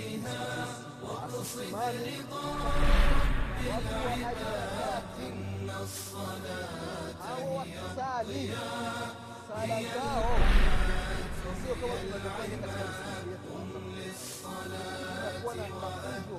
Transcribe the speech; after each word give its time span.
imani 0.00 0.66
watu 3.68 4.06
wa 4.06 4.16
ibadati 4.16 5.28
hao 7.22 7.54
wakisali 7.56 8.52
sala 9.48 9.82
zao 9.82 10.36
sio 11.64 11.74
kama 11.74 11.94
tunavyofanya 11.94 12.56
katika 12.58 12.84
misikiti 12.84 13.30
yetu 13.30 13.52
inakuwa 14.66 15.54
na 15.54 15.68
mafunzo 15.68 16.38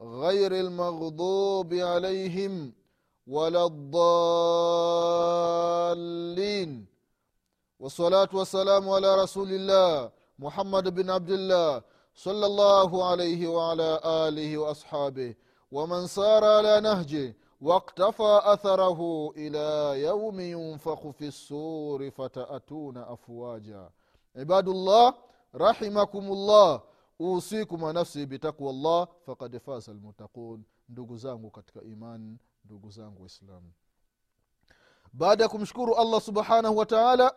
غير 0.00 0.52
المغضوب 0.52 1.74
عليهم 1.74 2.72
ولا 3.26 3.66
الضالين. 3.66 4.06
والصلاة 7.80 8.28
والسلام 8.34 8.88
على 8.90 9.22
رسول 9.22 9.48
الله 9.52 10.10
محمد 10.38 10.94
بن 10.94 11.10
عبد 11.10 11.30
الله 11.30 11.82
صلى 12.14 12.46
الله 12.46 13.04
عليه 13.04 13.48
وعلى 13.48 14.00
آله 14.04 14.58
وأصحابه. 14.58 15.34
ومن 15.72 16.06
سار 16.06 16.44
على 16.44 16.80
نهجه 16.80 17.36
واقتفى 17.60 18.40
أثره 18.44 19.30
إلى 19.36 20.00
يوم 20.02 20.40
ينفخ 20.40 21.08
في 21.08 21.26
السور 21.26 22.10
فتأتون 22.10 22.96
أفواجا. 22.96 23.90
عباد 24.36 24.68
الله 24.68 25.14
رحمكم 25.54 26.32
الله. 26.32 26.80
Usikum 27.18 27.82
wanafsi 27.82 28.26
bitakwa 28.26 28.72
llah 28.72 29.08
fakad 29.26 29.60
faza 29.60 29.92
lmuttaqun 29.92 30.64
ndugu 30.88 31.16
zangu 31.16 31.50
katika 31.50 31.82
imani 31.82 32.38
ndugu 32.64 32.90
zangu 32.90 33.22
waislamu 33.22 33.72
baada 35.12 35.42
ya 35.44 35.48
kumshukuru 35.48 35.94
allah 35.94 36.20
subhanahu 36.20 36.76
wa 36.76 36.86
taala 36.86 37.34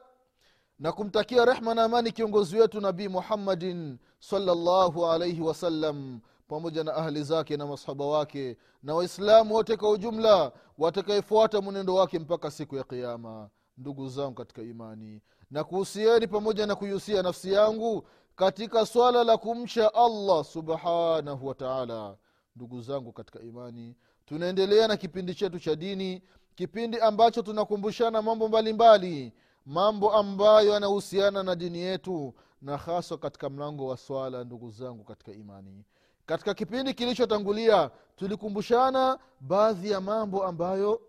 na 0.79 0.91
kumtakia 0.91 1.45
rehma 1.45 1.75
na 1.75 1.83
amani 1.83 2.11
kiongozi 2.11 2.57
wetu 2.59 2.81
nabii 2.81 3.07
muhammadin 3.07 3.97
salllahu 4.19 5.05
alaihi 5.07 5.41
wasallam 5.41 6.19
pamoja 6.47 6.83
na 6.83 6.93
ahli 6.95 7.23
zake 7.23 7.57
na 7.57 7.67
masahaba 7.67 8.05
wake 8.05 8.57
na 8.83 8.95
waislamu 8.95 9.55
wote 9.55 9.77
kwa 9.77 9.89
ujumla 9.89 10.51
watakaefuata 10.77 11.61
mwenendo 11.61 11.95
wake 11.95 12.19
mpaka 12.19 12.51
siku 12.51 12.75
ya 12.75 12.83
qiama 12.83 13.49
ndugu 13.77 14.09
zangu 14.09 14.33
katika 14.35 14.61
imani 14.61 15.21
na 15.51 15.63
kuhusieni 15.63 16.27
pamoja 16.27 16.65
na 16.65 16.75
kuihusia 16.75 17.21
nafsi 17.23 17.53
yangu 17.53 18.07
katika 18.39 18.85
swala 18.85 19.23
la 19.23 19.37
kumcha 19.37 19.93
allah 19.93 20.45
subhanahu 20.45 21.47
wa 21.47 21.55
taala. 21.55 22.15
Ndugu 22.55 22.81
zangu 22.81 23.11
katika 23.11 23.39
imani 23.39 23.95
tunaendelea 24.25 24.87
na 24.87 24.97
kipindi 24.97 25.35
chetu 25.35 25.59
cha 25.59 25.75
dini 25.75 26.21
kipindi 26.55 26.99
ambacho 26.99 27.41
tunakumbushana 27.41 28.21
mambo 28.21 28.47
mbalimbali 28.47 29.09
mbali, 29.15 29.33
mambo 29.65 30.13
ambayo 30.13 30.73
yanahusiana 30.73 31.43
na 31.43 31.55
dini 31.55 31.79
yetu 31.79 32.33
na 32.61 32.77
haswa 32.77 33.17
katika 33.17 33.49
mlango 33.49 33.87
wa 33.87 33.97
swala 33.97 34.43
ndugu 34.43 34.71
zangu 34.71 35.03
katika 35.03 35.31
imani. 35.31 35.83
Katika 36.25 36.53
kipindi 36.53 36.93
kilichotangulia 36.93 37.91
tulikumbushana 38.15 39.19
baadhi 39.39 39.91
ya 39.91 40.01
mambo 40.01 40.43
ambayo 40.43 41.01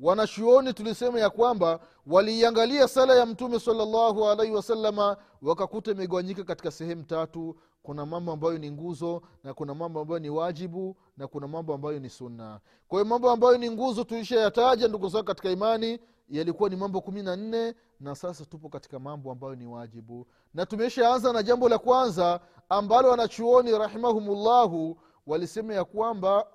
wanachuoni 0.00 0.72
tulisema 0.72 1.20
ya 1.20 1.30
kwamba 1.30 1.80
waliiangalia 2.06 2.88
sala 2.88 3.14
ya 3.14 3.26
mtume 3.26 3.60
salllahu 3.60 4.28
alaihi 4.28 4.54
wasalama 4.54 5.16
wakakuta 5.42 5.90
imegawanyika 5.90 6.44
katika 6.44 6.70
sehemu 6.70 7.02
tatu. 7.02 7.56
Kuna 7.82 8.06
mambo 8.06 8.32
ambayo 8.32 8.58
ni 8.58 8.70
nguzo 8.70 9.22
na 9.44 9.54
kuna 9.54 9.74
mambo 9.74 10.00
ambayo 10.00 10.18
ni 10.20 10.30
wajibu 10.30 10.96
na 11.16 11.26
kuna 11.28 11.48
mambo 11.48 11.74
ambayo 11.74 11.98
ni 11.98 12.10
sunna. 12.10 12.60
Kwa 12.88 12.98
hiyo 12.98 13.04
mambo 13.10 13.30
ambayo 13.30 13.58
ni 13.58 13.70
nguzo 13.70 14.04
tulishayataja 14.04 14.88
ndugu 14.88 15.08
zao 15.08 15.22
katika 15.22 15.50
imani 15.50 15.98
yalikuwa 16.28 16.68
ni 16.70 16.76
mambo 16.76 17.00
kumi 17.00 17.22
na 17.22 17.36
nne 17.36 17.74
na 18.00 18.14
sasa 18.14 18.44
tupo 18.44 18.68
katika 18.68 18.98
mambo 18.98 19.32
ambayo 19.32 19.54
ni 19.54 19.66
wajibu. 19.66 20.26
Na 20.54 20.66
tumeshaanza 20.66 21.32
na 21.32 21.42
jambo 21.42 21.68
la 21.68 21.78
kwanza 21.78 22.40
ambalo 22.68 23.08
wanachuoni 23.10 23.78
rahimahumullahu 23.78 24.98
walisema 25.26 25.74
ya 25.74 25.84
kwamba 25.84 26.46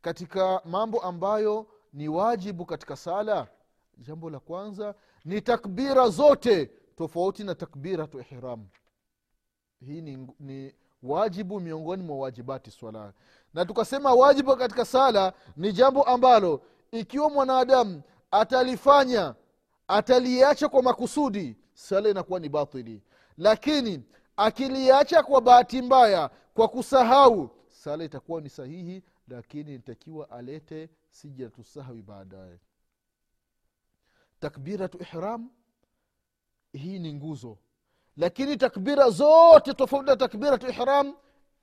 katika 0.00 0.60
mambo 0.64 1.00
ambayo 1.00 1.66
ni 1.96 2.08
wajibu 2.08 2.66
katika 2.66 2.96
sala? 2.96 3.46
Jambo 3.98 4.30
la 4.30 4.40
kwanza. 4.40 4.94
Ni 5.24 5.40
takbira 5.40 6.08
zote 6.08 6.70
tofauti 6.96 7.44
na 7.44 7.54
takbiratu 7.54 8.20
ihram. 8.20 8.66
Hii 9.80 10.00
ni, 10.00 10.28
ni 10.40 10.74
wajibu 11.02 11.60
miongoni 11.60 12.02
mwa 12.02 12.16
wajibati 12.18 12.70
swala. 12.70 13.12
Na 13.54 13.64
tukasema 13.64 14.14
wajibu 14.14 14.56
katika 14.56 14.84
sala 14.84 15.32
ni 15.56 15.72
jambo 15.72 16.02
ambalo 16.02 16.62
ikiwa 16.92 17.30
mwanadamu 17.30 18.02
atalifanya 18.30 19.34
ataliacha 19.88 20.68
kwa 20.68 20.82
makusudi 20.82 21.56
sala 21.74 22.08
inakuwa 22.08 22.40
ni 22.40 22.48
batili. 22.48 23.02
Lakini 23.38 24.02
akiliacha 24.36 25.22
kwa 25.22 25.40
bahati 25.40 25.82
mbaya 25.82 26.30
kwa 26.54 26.68
kusahau 26.68 27.50
sala 27.68 28.04
itakuwa 28.04 28.40
ni 28.40 28.48
sahihi 28.48 29.02
lakini 29.28 29.72
nitakiwa 29.72 30.30
alete 30.30 30.88
sijatu 31.20 31.64
baadaye. 32.06 32.58
Takbiratu 34.40 34.98
ihram 34.98 35.50
hii 36.72 36.98
ni 36.98 37.14
nguzo. 37.14 37.58
Lakini 38.16 38.56
takbira 38.56 39.10
zote 39.10 39.74
tofauti 39.74 40.06
na 40.10 40.16
takbiratu 40.16 40.68
ihram 40.68 41.14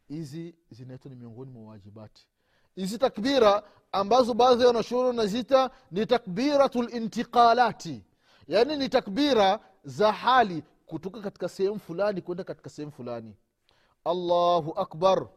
hizi 0.07 0.55
zinaitwa 0.69 1.11
ni 1.11 1.17
miongoni 1.17 1.51
mwa 1.51 1.69
wajibati. 1.71 2.27
Hizi 2.75 2.97
takbira 2.97 3.63
ambazo 3.91 4.33
baadhi 4.33 4.61
ya 4.61 4.67
wanashuhuri 4.67 5.07
wanazita 5.07 5.69
ni 5.91 6.05
takbiratu 6.05 6.81
lintiqalati 6.81 8.03
yaani 8.47 8.77
ni 8.77 8.89
takbira 8.89 9.59
za 9.83 10.11
hali 10.11 10.63
kutoka 10.85 11.21
katika 11.21 11.49
sehemu 11.49 11.79
fulani 11.79 12.21
kwenda 12.21 12.43
katika 12.43 12.69
sehemu 12.69 12.91
fulani. 12.91 13.35
Allahu 14.05 14.71
akbar. 14.79 15.27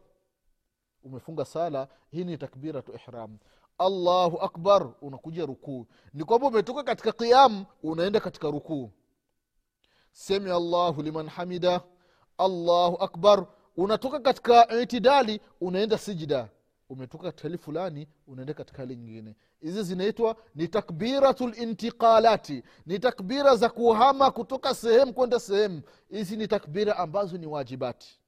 Umefunga 1.03 1.45
sala 1.45 1.87
hii 2.11 2.23
ni 2.23 2.37
takbiratu 2.37 2.93
ihram 2.93 3.37
allahu 3.77 4.37
akbar 4.41 4.93
unakuja 5.01 5.45
rukuu. 5.45 5.87
Ni 6.13 6.23
kwamba 6.23 6.47
umetoka 6.47 6.83
katika 6.83 7.11
qiamu 7.11 7.65
unaenda 7.83 8.19
katika 8.19 8.51
rukuu. 8.51 8.91
Semi 10.11 10.51
allahu 10.51 11.01
liman 11.01 11.27
hamida 11.27 11.81
allahu 12.37 13.03
akbar. 13.03 13.47
Unatoka 13.77 14.19
katika 14.19 14.79
itidali 14.81 15.41
unaenda 15.61 15.97
sijida 15.97 16.49
umetoka 16.89 17.23
katika 17.23 17.43
hali 17.43 17.57
fulani 17.57 18.07
unaenda 18.27 18.53
katika 18.53 18.77
hali 18.77 18.95
nyingine. 18.95 19.35
Hizi 19.61 19.83
zinaitwa 19.83 20.35
ni 20.55 20.67
takbiratu 20.67 21.47
lintiqalati 21.47 22.63
ni 22.85 22.99
takbira 22.99 23.55
za 23.55 23.69
kuhama 23.69 24.31
kutoka 24.31 24.75
sehemu 24.75 25.13
kwenda 25.13 25.39
sehemu. 25.39 25.81
Hizi 26.09 26.37
ni 26.37 26.47
takbira 26.47 26.97
ambazo 26.97 27.37
ni 27.37 27.45
wajibati 27.47 28.19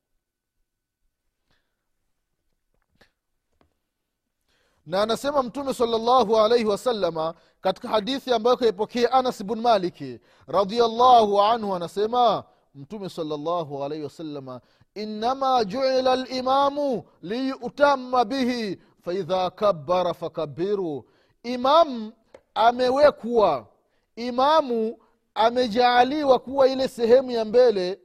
na 4.89 5.01
anasema 5.01 5.43
mtume 5.43 5.73
salllahu 5.73 6.37
alaihi 6.37 6.65
wasalama 6.65 7.33
katika 7.61 7.87
hadithi 7.89 8.33
ambayo 8.33 8.57
kaipokea 8.57 9.11
anas 9.11 9.43
bnu 9.43 9.61
maliki 9.61 10.19
radiallahu 10.47 11.41
anhu 11.41 11.75
anasema 11.75 12.43
mtume 12.75 13.09
salllahu 13.09 13.83
alaihi 13.83 14.03
wasalama 14.03 14.61
innama 14.95 15.65
juila 15.65 16.15
limamu 16.15 17.03
liyutama 17.21 18.25
bihi 18.25 18.79
faidha 19.01 19.49
kabara 19.49 20.13
fakabiru 20.13 21.05
imamu 21.43 22.11
amewekwa 22.55 23.67
imamu 24.15 24.97
amejaaliwa 25.35 26.39
kuwa 26.39 26.67
ile 26.67 26.87
sehemu 26.87 27.31
ya 27.31 27.45
mbele. 27.45 27.99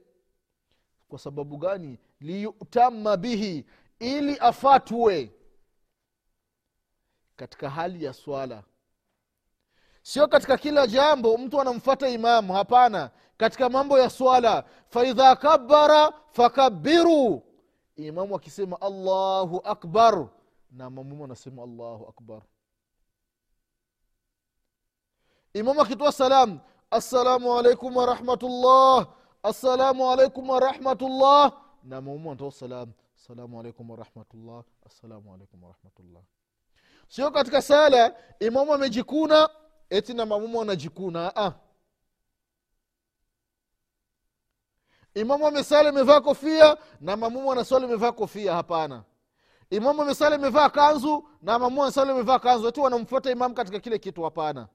Kwa 1.09 1.19
sababu 1.19 1.57
gani? 1.57 1.99
Liyutama 2.19 3.17
bihi 3.17 3.65
ili 3.99 4.37
afatwe 4.37 5.31
katika 7.35 7.69
hali 7.69 8.03
ya 8.03 8.13
swala. 8.13 8.63
Sio 10.01 10.27
katika 10.27 10.57
kila 10.57 10.87
jambo 10.87 11.37
mtu 11.37 11.61
anamfata 11.61 12.09
imamu 12.09 12.53
hapana. 12.53 13.11
Katika 13.37 13.69
mambo 13.69 13.99
ya 13.99 14.09
swala 14.09 14.63
faidha 14.89 15.35
kabara 15.35 16.13
fakabiru 16.31 17.43
imamu 17.95 18.35
akisema 18.35 18.81
allahu 18.81 19.61
akbar 19.63 20.27
na 20.71 20.89
mamumu 20.89 21.23
anasema 21.23 21.63
allahu 21.63 22.07
akbar. 22.07 22.41
Imamu 25.53 25.81
akitoa 25.81 26.11
salam 26.11 26.59
assalamu 26.91 27.57
alaikum 27.57 27.95
warahmatullah 27.97 29.07
assalamu 29.43 30.11
alaikum 30.11 30.49
warahmatullah 30.49 31.51
na 31.83 32.01
mamumu 32.01 32.29
anatoa 32.31 32.51
salam 32.51 32.91
assalamu 33.15 33.59
alaikum 33.59 33.89
warahmatullah 33.89 34.63
assalamu 34.85 35.33
alaikum 35.33 35.63
warahmatullah 35.63 36.21
sio 37.07 37.31
katika 37.31 37.61
sala 37.61 38.15
imamu 38.39 38.73
amejikuna 38.73 39.49
eti 39.89 40.13
na 40.13 40.25
mamumu 40.25 40.61
anajikuna 40.61 41.35
ah. 41.35 41.53
imamu 45.13 45.47
amesali 45.47 45.89
amevaa 45.89 46.21
kofia 46.21 46.77
na 47.01 47.15
mamumu 47.17 47.51
anasali 47.51 47.85
amevaa 47.85 48.11
kofia 48.11 48.53
hapana. 48.53 49.03
Imamu 49.69 50.01
amesali 50.01 50.35
amevaa 50.35 50.69
kanzu 50.69 51.27
na 51.41 51.59
mamumu 51.59 51.83
anasali 51.83 52.11
amevaa 52.11 52.39
kanzu 52.39 52.67
eti 52.67 52.79
wanamfuata 52.79 53.31
imamu 53.31 53.55
katika 53.55 53.79
kile 53.79 53.99
kitu 53.99 54.23
hapana. 54.23 54.67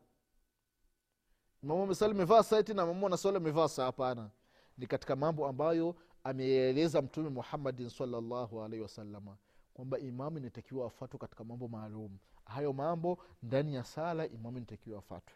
Imamu 1.63 1.83
amesali 1.83 2.13
amevaa 2.13 2.43
saiti 2.43 2.75
na 2.75 2.87
mamumu 2.87 3.07
anasali 3.07 3.37
amevaa 3.37 3.69
saa 3.69 3.85
hapana. 3.85 4.31
Ni 4.79 4.87
katika 4.87 5.17
mambo 5.17 5.47
ambayo 5.49 5.97
ameeleza 6.25 7.03
mtume 7.03 7.29
muhammadin 7.29 7.89
salllahu 7.89 8.63
alaihi 8.63 8.83
wasalama 8.83 9.37
kwamba 9.75 9.99
imamu 9.99 10.39
inatakiwa 10.39 10.87
afatwe 10.87 11.19
katika 11.19 11.45
mambo 11.45 11.69
maalum. 11.69 12.19
Hayo 12.45 12.73
mambo 12.73 13.19
ndani 13.43 13.75
ya 13.75 13.85
sala 13.85 14.27
imamu 14.27 14.57
inatakiwa 14.57 14.99
afatwe 14.99 15.35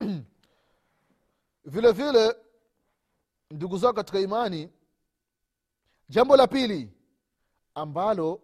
vile 1.64 1.92
vile 1.92 2.34
ndugu 3.50 3.78
zao 3.78 3.92
katika 3.92 4.20
imani 4.20 4.68
jambo 6.08 6.36
la 6.36 6.46
pili 6.46 6.92
ambalo 7.74 8.40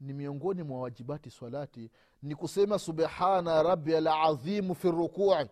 ni 0.00 0.12
miongoni 0.12 0.62
mwa 0.62 0.80
wajibati 0.80 1.30
swalati 1.30 1.90
ni 2.22 2.34
kusema 2.34 2.78
subhana 2.78 3.62
rabi 3.62 3.96
alazimu 3.96 4.74
fi 4.74 4.90
rukui. 4.90 5.46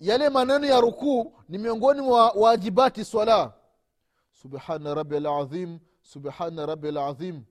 Yale 0.00 0.28
maneno 0.30 0.66
ya 0.66 0.80
rukuu 0.80 1.32
ni 1.48 1.58
miongoni 1.58 2.00
mwa 2.00 2.30
wajibati 2.30 3.04
swala 3.04 3.52
subhana 4.42 4.94
rabi 4.94 5.16
alazim 5.16 5.78
subhana 6.02 6.66
rabi 6.66 6.88
alazim 6.88 7.44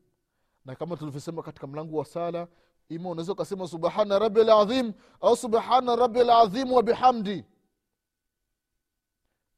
na 0.65 0.75
kama 0.75 0.97
tulivyosema 0.97 1.43
katika 1.43 1.67
mlango 1.67 1.97
wa 1.97 2.05
sala 2.05 2.47
ima 2.89 3.09
unaweza 3.09 3.31
ukasema 3.33 3.67
subhana 3.67 4.19
rabi 4.19 4.41
alazim 4.41 4.93
au 5.21 5.37
subhana 5.37 5.95
rabi 5.95 6.19
alazim 6.19 6.71
wa 6.73 6.83
bihamdi. 6.83 7.45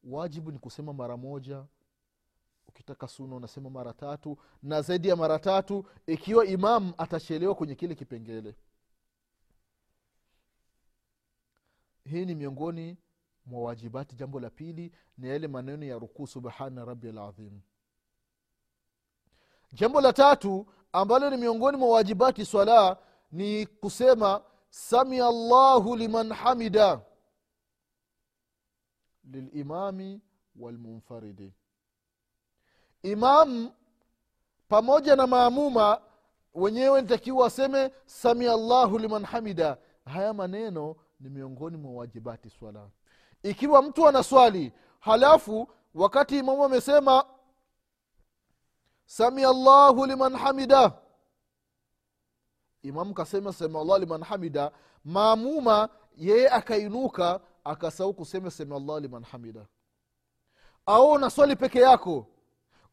Wajibu 0.04 0.52
ni 0.52 0.58
kusema 0.58 0.92
mara 0.92 1.16
moja 1.16 1.64
ukitaka 2.68 3.08
suna 3.08 3.36
unasema 3.36 3.70
mara 3.70 3.92
tatu 3.92 4.38
na 4.62 4.82
zaidi 4.82 5.08
ya 5.08 5.16
mara 5.16 5.38
tatu 5.38 5.84
ikiwa 6.06 6.46
imam 6.46 6.92
atachelewa 6.98 7.54
kwenye 7.54 7.74
kile 7.74 7.94
kipengele. 7.94 8.54
Hii 12.04 12.24
ni 12.24 12.34
miongoni 12.34 12.96
mwa 13.48 13.62
wajibati 13.62 14.16
jambo 14.16 14.40
la 14.40 14.50
pili 14.50 14.92
ni 15.18 15.28
yale 15.28 15.48
maneno 15.48 15.84
ya 15.86 15.98
rukuu 15.98 16.26
subhana 16.26 16.84
rabi 16.84 17.12
ladhim 17.12 17.60
jambo 19.72 20.00
la 20.00 20.12
tatu 20.12 20.66
ambalo 20.92 21.30
ni 21.30 21.36
miongoni 21.36 21.76
mwa 21.76 21.88
wajibati 21.88 22.44
swala 22.44 22.96
ni 23.32 23.66
kusema 23.66 24.42
samia 24.70 25.30
llahu 25.30 25.96
liman 25.96 26.32
hamida 26.32 27.00
lilimami 29.24 30.20
walmunfaridi 30.56 31.52
imam 33.02 33.70
pamoja 34.68 35.16
na 35.16 35.26
maamuma 35.26 36.00
wenyewe 36.54 37.02
nitakiwa 37.02 37.42
waseme 37.42 37.90
samia 38.06 38.56
llahu 38.56 38.98
liman 38.98 39.24
hamida. 39.24 39.78
Haya 40.04 40.32
maneno 40.34 40.96
ni 41.20 41.28
miongoni 41.28 41.76
mwa 41.76 41.92
wajibati 41.92 42.50
swala 42.50 42.90
ikiwa 43.42 43.82
mtu 43.82 44.08
anaswali 44.08 44.72
halafu 45.00 45.68
wakati 45.94 46.38
imamu 46.38 46.64
amesema 46.64 47.24
samia 49.06 49.52
llahu 49.52 50.06
liman 50.06 50.36
hamida 50.36 50.92
imamu 52.82 53.14
kasema 53.14 53.52
samia 53.52 53.84
llahu 53.84 53.98
liman 53.98 54.22
hamida. 54.22 54.72
Maamuma 55.04 55.88
yeye 56.16 56.50
akainuka 56.50 57.40
akasahau 57.64 58.14
kusema 58.14 58.50
samia 58.50 58.78
llahu 58.78 59.00
liman 59.00 59.24
hamida. 59.24 59.66
Au 60.86 61.10
unaswali 61.12 61.56
peke 61.56 61.80
yako. 61.80 62.26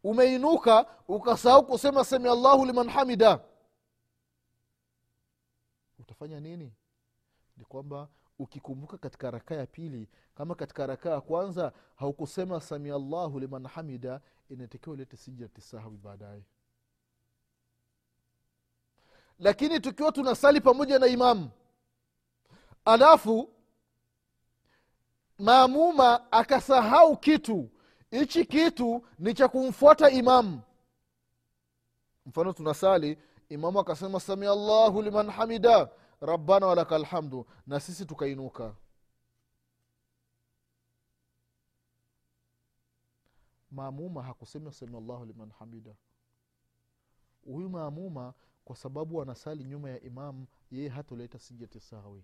Umeinuka 0.04 0.86
ukasahau 1.08 1.66
kusema 1.66 2.04
samia 2.04 2.36
llahu 2.36 2.66
liman 2.66 2.90
hamida. 2.90 3.40
Utafanya 6.00 6.40
nini? 6.40 6.74
Ni 7.58 7.66
kwamba 7.66 8.08
ukikumbuka 8.40 8.98
katika 8.98 9.32
rakaa 9.32 9.56
ya 9.56 9.66
pili 9.68 10.10
kama 10.36 10.56
katika 10.56 10.88
rakaa 10.88 11.10
ya 11.10 11.22
kwanza 11.22 11.74
haukusema 11.96 12.62
samia 12.62 12.98
llahu 12.98 13.40
liman 13.40 13.68
hamida 13.68 14.22
inatakiwa 14.50 14.94
ulete 14.94 15.18
sijati 15.18 15.62
baadaye. 16.04 16.44
Lakini 19.40 19.80
tukiwa 19.80 20.12
tunasali 20.12 20.62
pamoja 20.62 21.00
na 21.00 21.08
imamu 21.08 21.50
alafu 22.86 23.50
maamuma 25.40 26.32
akasahau 26.32 27.18
kitu 27.18 27.70
hichi 28.12 28.46
kitu 28.46 29.06
ni 29.20 29.34
cha 29.34 29.48
kumfuata 29.48 30.10
imamu 30.10 30.62
mfano 32.26 32.54
tunasali 32.54 33.18
imamu 33.50 33.80
akasema 33.80 34.20
samia 34.20 34.56
llahu 34.56 35.02
liman 35.02 35.30
hamida 35.30 35.90
rabbana 36.22 36.68
walaka 36.68 36.98
lhamdu 36.98 37.46
na 37.68 37.80
sisi 37.80 38.06
tukainuka. 38.06 38.76
Maamuma 43.72 44.24
hakusema 44.24 44.72
samiallahu 44.72 45.26
liman 45.26 45.52
hamida. 45.60 45.96
Huyu 47.46 47.70
maamuma 47.70 48.34
kwa 48.66 48.76
sababu 48.76 49.22
anasali 49.22 49.64
nyuma 49.64 49.90
ya 49.90 50.02
imamu 50.02 50.48
yeye 50.72 50.90
hatoleta 50.90 51.40
sijati 51.40 51.80
sawi. 51.80 52.24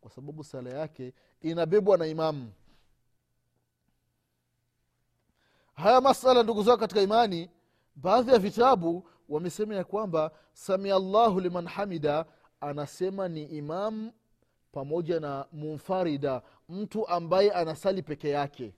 Kwa 0.00 0.10
sababu 0.10 0.44
sala 0.44 0.70
yake 0.70 1.14
inabebwa 1.40 1.98
na 1.98 2.06
imamu 2.06 2.52
haya 5.74 6.00
masala 6.00 6.42
ndugu 6.42 6.62
zao 6.62 6.76
katika 6.76 7.00
imani 7.02 7.50
baadhi 7.96 8.30
ya 8.30 8.38
vitabu 8.38 9.08
wamesema 9.28 9.74
ya 9.74 9.84
kwamba 9.84 10.30
samia 10.52 10.98
llahu 10.98 11.40
liman 11.40 11.66
hamida 11.66 12.26
anasema 12.64 13.28
ni 13.28 13.42
imam 13.44 14.12
pamoja 14.72 15.20
na 15.20 15.46
munfarida 15.52 16.42
mtu 16.68 17.08
ambaye 17.08 17.50
anasali 17.52 18.02
peke 18.02 18.28
yake. 18.28 18.74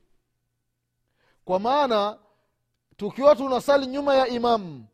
Kwa 1.44 1.60
maana 1.60 2.18
tukiwa 2.96 3.36
tunasali 3.36 3.86
nyuma 3.86 4.14
ya 4.14 4.28
imamu 4.28 4.84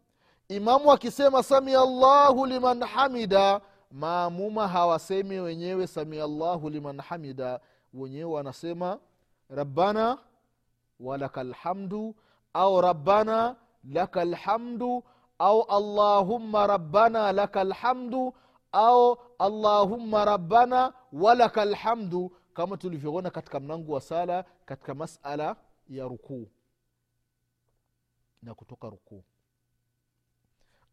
imamu 0.49 0.92
akisema 0.92 1.42
samia 1.42 1.80
llahu 1.84 2.46
liman 2.46 2.84
hamida 2.84 3.61
maamuma 3.90 4.68
hawasemi 4.68 5.38
wenyewe 5.40 5.87
samia 5.87 6.26
llahu 6.26 6.70
liman 6.70 7.00
hamida. 7.00 7.61
Wenyewe 7.94 8.30
wanasema 8.32 8.99
rabbana 9.50 10.18
walaka 11.00 11.42
lhamdu 11.44 12.14
au 12.54 12.80
rabbana 12.80 13.56
laka 13.84 14.25
lhamdu 14.25 15.04
au 15.38 15.62
allahumma 15.62 16.66
rabbana 16.66 17.32
laka 17.32 17.64
lhamdu 17.64 18.34
au 18.73 19.19
allahumma 19.38 20.25
rabbana 20.25 20.93
walaka 21.12 21.64
lhamdu 21.64 22.37
kama 22.55 22.76
tulivyoona 22.76 23.31
katika 23.31 23.61
mlango 23.61 23.93
wa 23.93 24.00
sala 24.00 24.45
katika 24.64 24.95
masala 24.95 25.57
ya 25.88 26.05
rukuu 26.05 26.49
na 28.43 28.55
kutoka 28.55 28.91
rukuu. 28.91 29.25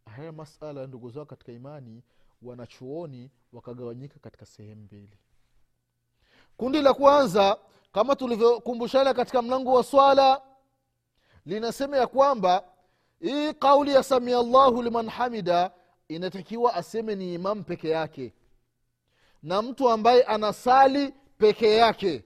Haya 0.06 0.32
masala 0.32 0.88
ndugu 0.88 1.10
zao 1.10 1.26
katika 1.26 1.52
imani 1.52 2.04
wanachuoni 2.42 3.32
wakagawanyika 3.54 4.20
katika 4.20 4.46
sehemu 4.46 4.82
mbili. 4.82 5.18
Kundi 6.58 6.82
la 6.82 6.94
kwanza 6.94 7.58
kama 7.92 8.16
tulivyokumbushana 8.16 9.14
katika 9.14 9.42
mlango 9.42 9.74
wa 9.74 9.84
swala 9.84 10.42
linasema 11.46 11.98
ya 11.98 12.08
kwamba 12.08 12.64
hii 13.20 13.54
kauli 13.54 13.94
ya 13.94 14.04
samia 14.04 14.44
llahu 14.44 14.82
liman 14.84 15.10
hamida 15.10 15.72
inatakiwa 16.10 16.74
aseme 16.74 17.16
ni 17.16 17.34
imamu 17.34 17.64
peke 17.64 17.90
yake. 17.90 18.34
Na 19.44 19.62
mtu 19.62 19.90
ambaye 19.90 20.24
anasali 20.24 21.14
peke 21.38 21.76
yake. 21.76 22.24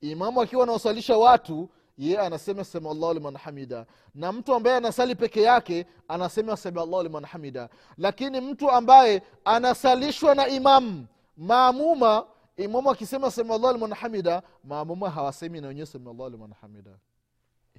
Imamu 0.00 0.40
akiwa 0.42 0.62
anawasalisha 0.62 1.16
watu 1.16 1.70
ye 1.98 2.18
anasema 2.18 2.64
sema 2.64 3.12
liman 3.12 3.36
hamida. 3.36 3.86
Na 4.14 4.32
mtu 4.32 4.54
ambaye 4.54 4.76
anasali 4.76 5.14
peke 5.14 5.42
yake 5.42 5.86
anasema 6.08 6.56
sema 6.56 7.02
liman 7.02 7.24
hamida. 7.24 7.68
Lakini 7.96 8.40
mtu 8.40 8.70
ambaye 8.70 9.22
anasalishwa 9.44 10.34
na 10.34 10.48
imamu 10.48 11.06
maamuma 11.36 12.26
imamu 12.56 12.90
akisema 12.90 13.30
sema 13.30 13.72
liman 13.72 13.94
hamida 13.94 14.42
maamuma 14.64 15.10
hawasemi 15.10 15.60
na 15.60 15.68
wenyewe 15.68 15.86
sema 15.86 16.28
liman 16.28 16.52
hamida. 16.60 16.98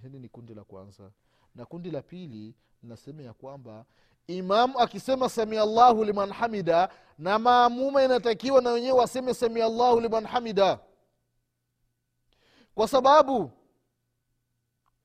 Hili 0.01 0.19
ni 0.19 0.29
kundi 0.29 0.53
la 0.53 0.63
kwanza. 0.63 1.11
Na 1.55 1.65
kundi 1.65 1.91
la 1.91 2.01
pili 2.01 2.55
linasema 2.83 3.21
ya 3.23 3.33
kwamba 3.33 3.85
imamu 4.27 4.79
akisema 4.79 5.29
samia 5.29 5.65
llahu 5.65 6.03
liman 6.03 6.31
hamida 6.31 6.89
na 7.17 7.39
maamuma 7.39 8.03
inatakiwa 8.03 8.61
na 8.61 8.69
wenyewe 8.71 8.99
waseme 8.99 9.33
samia 9.33 9.69
llahu 9.69 9.99
liman 9.99 10.25
hamida. 10.25 10.79
Kwa 12.75 12.87
sababu 12.87 13.51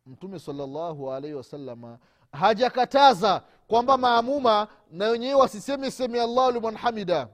mtume 0.07 0.39
salllahu 0.39 1.13
alaihi 1.13 1.37
wasalama 1.37 1.99
hajakataza 2.33 3.43
kwamba 3.69 3.99
maamuma 3.99 4.69
na 4.91 5.09
wenyewe 5.09 5.35
wasiseme 5.35 5.91
samia 5.91 6.27
llahu 6.27 6.51
liman 6.51 6.77
hamida. 6.77 7.29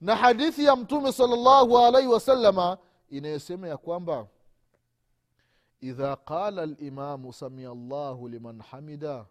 Na 0.00 0.16
hadithi 0.16 0.64
ya 0.64 0.76
mtume 0.76 1.12
salllahu 1.12 1.78
alaihi 1.78 2.08
wasalama 2.08 2.78
inayosema 3.08 3.68
ya 3.68 3.76
kwamba 3.76 4.26
idha 5.80 6.16
qala 6.16 6.66
limamu 6.66 7.32
samia 7.32 7.74
llahu 7.74 8.28
liman 8.28 8.60
hamida 8.62 9.26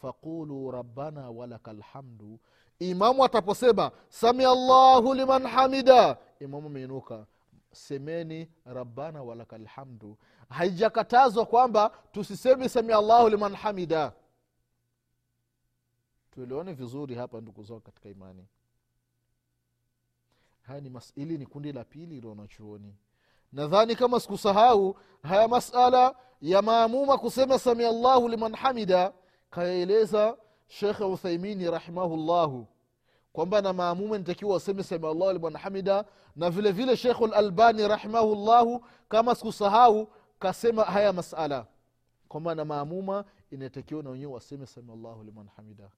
faqulu 0.00 0.70
rabbana 0.70 1.30
walaka 1.30 1.72
lhamdu 1.72 2.40
imamu 2.78 3.24
ataposema 3.24 3.90
samia 4.08 4.54
llahu 4.54 5.14
liman 5.14 5.46
hamida. 5.46 6.16
Imamu 6.40 6.66
ameinuka 6.66 7.26
semeni 7.72 8.48
rabbana 8.64 9.22
walaka 9.22 9.58
lhamdu 9.58 10.16
haijakatazwa 10.48 11.46
kwamba 11.46 11.90
tusiseme 12.12 12.68
samia 12.68 13.00
llahu 13.00 13.28
liman 13.28 13.54
hamida. 13.54 14.12
Tuelewane 16.30 16.72
vizuri 16.72 17.14
hapa 17.14 17.40
ndugu 17.40 17.62
zao 17.62 17.80
katika 17.80 18.08
imani. 18.08 18.46
Haya 20.62 20.80
ni 20.80 20.88
mas- 20.90 21.38
ni 21.38 21.46
kundi 21.46 21.72
la 21.72 21.84
pili 21.84 22.26
wanachuoni. 22.26 22.94
Nadhani 23.52 23.96
kama 23.96 24.20
sikusahau 24.20 24.96
haya 25.22 25.48
masala 25.48 26.14
ya 26.40 26.62
maamuma 26.62 27.18
kusema 27.18 27.58
samia 27.58 27.92
llahu 27.92 28.28
liman 28.28 28.54
hamida 28.54 29.12
kayaeleza 29.50 30.36
shekhe 30.68 31.04
uthaimini 31.04 31.70
rahimahullahu 31.70 32.66
kwamba 33.32 33.60
na 33.60 33.72
maamume 33.72 34.18
nitakiwa 34.18 34.52
waseme 34.54 34.82
samia 34.82 35.14
llahu 35.14 35.32
liman 35.32 35.56
hamida. 35.56 36.04
Na 36.36 36.50
vile 36.50 36.72
vile 36.72 36.96
shekhu 36.96 37.26
lalbani 37.26 37.88
rahimahullahu 37.88 38.84
kama 39.08 39.34
sikusahau 39.34 40.08
kasema 40.38 40.84
haya 40.84 41.12
masala 41.12 41.66
kwamba 42.28 42.54
na 42.54 42.64
maamuma 42.64 43.24
inatakiwa 43.50 44.02
na 44.02 44.10
wenyewe 44.10 44.32
waseme 44.32 44.66
samia 44.66 44.96
llahu 44.96 45.24
liman 45.24 45.48
hamida. 45.56 45.90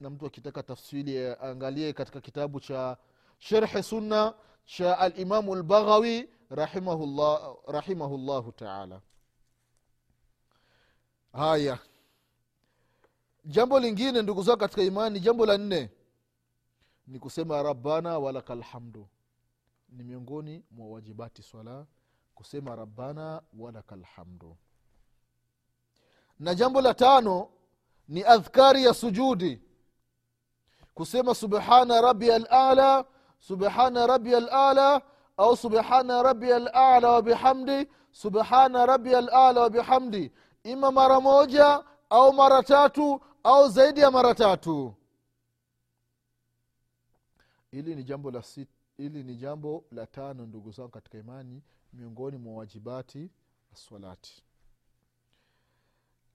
Na 0.00 0.10
mtu 0.10 0.26
akitaka 0.26 0.62
tafsiri 0.62 1.18
aangalie 1.26 1.92
katika 1.92 2.20
kitabu 2.20 2.60
cha 2.60 2.96
sherhe 3.38 3.82
sunna 3.82 4.34
cha 4.64 4.98
alimamu 4.98 5.54
lbaghawi 5.54 6.28
rahimahullah, 6.50 8.44
taala 8.56 9.00
haya. 11.36 11.78
Jambo 13.44 13.80
lingine 13.80 14.22
ndugu 14.22 14.42
zao 14.42 14.56
katika 14.56 14.82
imani 14.82 15.20
jambo 15.20 15.46
la 15.46 15.58
nne 15.58 15.90
ni 17.06 17.18
kusema 17.18 17.62
rabbana 17.62 18.18
walaka 18.18 18.54
lhamdu 18.54 19.08
ni 19.88 20.04
miongoni 20.04 20.64
mwa 20.70 20.88
wajibati 20.88 21.42
swala 21.42 21.86
kusema 22.34 22.76
rabbana 22.76 23.42
walaka 23.58 23.96
lhamdu 23.96 24.56
na 26.38 26.54
jambo 26.54 26.80
la 26.80 26.94
tano 26.94 27.48
ni 28.08 28.24
adhkari 28.24 28.84
ya 28.84 28.94
sujudi 28.94 29.62
kusema 30.94 31.34
subhana 31.34 32.00
rabi 32.00 32.30
alala 32.32 33.04
subhana 33.38 34.06
rabi 34.06 34.30
lala 34.30 35.02
au 35.36 35.56
subhana 35.56 36.22
rabia 36.22 36.58
lala 36.58 37.08
wabihamdi 37.10 37.88
subhana 38.12 38.86
rabia 38.86 39.20
lala 39.20 39.60
wabihamdi 39.60 40.32
ima 40.72 40.90
mara 40.92 41.20
moja 41.20 41.84
au 42.10 42.32
mara 42.32 42.62
tatu 42.62 43.20
au 43.44 43.68
zaidi 43.68 44.00
ya 44.00 44.10
mara 44.10 44.34
tatu. 44.34 44.94
Hili 47.70 47.94
ni 47.94 48.04
jambo 48.04 48.30
la 48.30 48.42
sit, 48.42 48.68
hili 48.96 49.22
ni 49.24 49.36
jambo 49.36 49.84
la 49.92 50.06
tano 50.06 50.46
ndugu 50.46 50.70
zangu 50.72 50.88
katika 50.88 51.18
imani 51.18 51.62
miongoni 51.92 52.36
mwa 52.36 52.54
wajibati 52.58 53.30
aswalati 53.72 54.42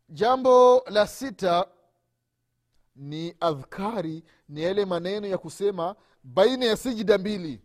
jambo 0.10 0.84
la 0.90 1.08
sita 1.08 1.68
ni 2.96 3.36
adhkari 3.40 4.24
ni 4.50 4.62
yale 4.64 4.86
maneno 4.86 5.28
ya 5.28 5.38
kusema 5.38 5.96
baina 6.24 6.66
ya 6.66 6.78
sijida 6.78 7.18
mbili. 7.18 7.62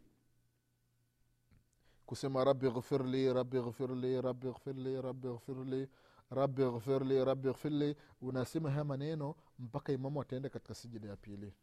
Kusema 2.06 2.44
rabi 2.44 2.70
ghfirli 2.70 3.32
rabi 3.32 3.60
ghfirli 3.60 4.20
rabi 4.22 4.48
ghfirli 4.50 5.02
rabi 5.02 5.28
ghfirli 5.28 5.88
rabi 6.30 6.62
ghfirli 6.64 7.24
rabi 7.24 7.48
ghfirli 7.52 7.96
unasema 8.20 8.70
haya 8.70 8.84
maneno 8.84 9.34
mpaka 9.58 9.92
imamu 9.92 10.20
ataenda 10.22 10.48
katika 10.48 10.74
sijida 10.74 11.08
ya 11.08 11.16
pili. 11.16 11.54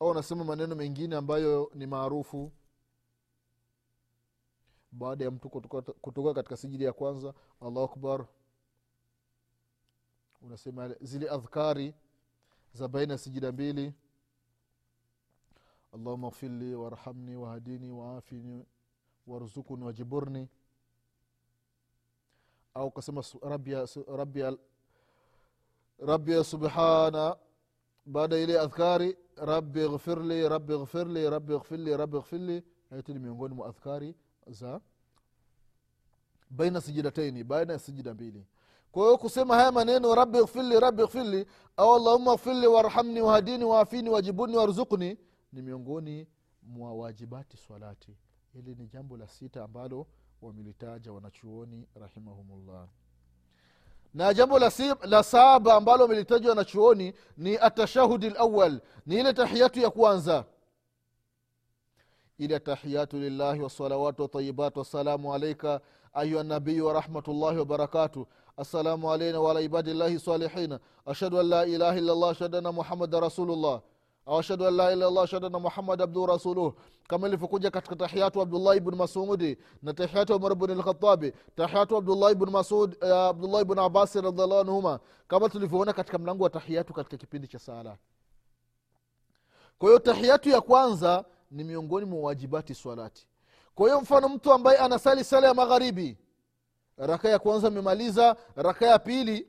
Au 0.00 0.08
unasema 0.08 0.44
maneno 0.44 0.74
mengine 0.74 1.16
ambayo 1.16 1.70
ni 1.74 1.86
maarufu. 1.86 2.52
Baada 4.92 5.24
ya 5.24 5.30
mtu 5.30 5.48
kutoka, 6.00 6.34
katika 6.34 6.56
sijida 6.56 6.84
ya 6.84 6.92
kwanza 6.92 7.34
allahu 7.60 7.80
akbar. 7.84 8.26
Unasema 10.42 10.88
zile 11.00 11.30
adhkari 11.30 11.94
za 12.72 12.88
baina 12.88 13.12
ya 13.12 13.18
sijida 13.18 13.52
mbili. 13.52 13.94
Allahuma 15.92 16.28
ghfirli 16.30 16.74
warhamni 16.74 17.36
wahadini 17.36 17.90
waafini 17.90 18.66
warzukuni 19.26 19.84
wajiburni 19.84 20.48
au 22.74 22.86
ukasema 22.86 23.22
rabbi 26.06 26.44
subhana 26.44 27.36
baada 28.06 28.36
ya 28.36 28.42
ile 28.42 28.60
adhkari 28.60 29.16
rabi 29.36 29.88
ghfirli 29.88 30.48
rabbi 30.48 30.76
ghfirli 30.78 31.30
rabbi 31.30 31.58
ghfirli 31.58 31.96
rabbi 31.96 32.18
ghfirli 32.18 32.62
haiti 32.90 33.12
ni 33.12 33.18
miongoni 33.18 33.54
mwa 33.54 33.68
adhkari 33.68 34.14
za 34.46 34.80
baina 36.50 36.80
sijidataini 36.80 37.44
baina 37.44 37.72
ya 37.72 37.78
sijida 37.78 38.14
mbili. 38.14 38.46
Kwa 38.92 39.04
hiyo 39.04 39.18
kusema 39.18 39.54
haya 39.54 39.72
maneno 39.72 40.14
rabi 40.14 40.38
ghfirli 40.42 40.80
rabi 40.80 41.02
ghfirli 41.02 41.46
au 41.76 41.94
allahuma 41.94 42.34
ghfirli 42.36 42.66
warhamni 42.66 43.20
wahadini 43.20 43.64
waafini 43.64 44.10
wajibuni 44.10 44.56
waruzukni 44.56 45.18
ni 45.52 45.62
miongoni 45.62 46.26
mwa 46.62 46.92
wajibati 46.94 47.56
swalati. 47.56 48.16
Hili 48.52 48.74
ni 48.74 48.86
jambo 48.86 49.16
la 49.16 49.28
sita 49.28 49.64
ambalo 49.64 50.06
wamelitaja 50.42 51.12
wanachuoni 51.12 51.86
rahimahumullah. 52.00 52.86
Na 54.14 54.34
jambo 54.34 54.58
la, 54.58 54.70
si, 54.70 54.94
la 55.02 55.22
saba 55.22 55.74
ambalo 55.74 56.02
wamelitaja 56.02 56.48
wanachuoni 56.48 57.14
ni 57.36 57.56
atashahudi 57.56 58.30
lawal 58.30 58.80
ni 59.06 59.20
ile 59.20 59.32
tahiyatu 59.32 59.80
ya 59.80 59.90
kwanza. 59.90 60.44
Ile 62.38 62.58
tahiyatu 62.60 63.16
lillahi 63.18 63.60
wasalawatu 63.60 64.22
watayibat 64.22 64.76
wassalamu 64.76 65.34
alaika 65.34 65.80
ayuha 66.12 66.44
nabiyu 66.44 66.86
warahmatullahi 66.86 67.58
wabarakatu 67.58 68.26
assalamu 68.56 69.12
alaina 69.12 69.40
waala 69.40 69.60
ibadillahi 69.60 70.18
salihina 70.18 70.80
ashhadu 71.06 71.40
an 71.40 71.46
la 71.48 71.66
ilaha 71.66 71.98
illa 71.98 72.14
llah 72.14 72.30
ashhadu 72.30 72.56
anna 72.58 72.72
muhammadan 72.72 73.20
rasulullah 73.20 73.80
ashhadu 74.38 74.66
an 74.66 74.74
la 74.74 74.84
ilaha 74.84 74.92
illallah 74.92 75.24
ashhadu 75.24 75.46
anna 75.46 75.58
muhammad 75.58 76.02
abduhu 76.02 76.26
rasuluh 76.26 76.72
kama 77.08 77.28
ilivyokuja 77.28 77.70
katika 77.70 77.96
tahiyatu 77.96 78.40
abdullah 78.42 78.76
ibn 78.76 78.94
masudi 78.96 79.58
na 79.82 79.94
tahiyatu 79.94 80.36
umar 80.36 80.54
bn 80.54 80.70
lkhatabi 80.78 81.32
tahiyatu 81.56 81.96
abdullah 81.96 82.32
ibn 82.32 82.50
masud 82.50 82.96
uh, 83.02 83.10
abdullah 83.12 83.62
ibn 83.62 83.78
abasi 83.78 84.20
radiallahu 84.20 84.60
anhuma 84.60 85.00
kama 85.28 85.48
tulivyoona 85.48 85.92
katika 85.92 86.18
mlango 86.18 86.44
wa 86.44 86.50
tahiyatu 86.50 86.92
katika 86.94 87.16
kipindi 87.16 87.48
cha 87.48 87.58
sala. 87.58 87.96
Kwa 89.78 89.88
hiyo 89.88 89.98
tahiyatu 89.98 90.48
ya 90.48 90.60
kwanza 90.60 91.24
ni 91.50 91.64
miongoni 91.64 92.06
mwa 92.06 92.20
wajibati 92.20 92.74
swalati. 92.74 93.26
Kwa 93.74 93.86
hiyo 93.88 94.00
mfano 94.00 94.28
mtu 94.28 94.52
ambaye 94.52 94.78
anasali 94.78 95.24
sala 95.24 95.46
ya 95.48 95.54
magharibi 95.54 96.18
raka 96.96 97.28
ya 97.28 97.38
kwanza 97.38 97.68
amemaliza 97.68 98.36
raka 98.56 98.86
ya 98.86 98.98
pili 98.98 99.48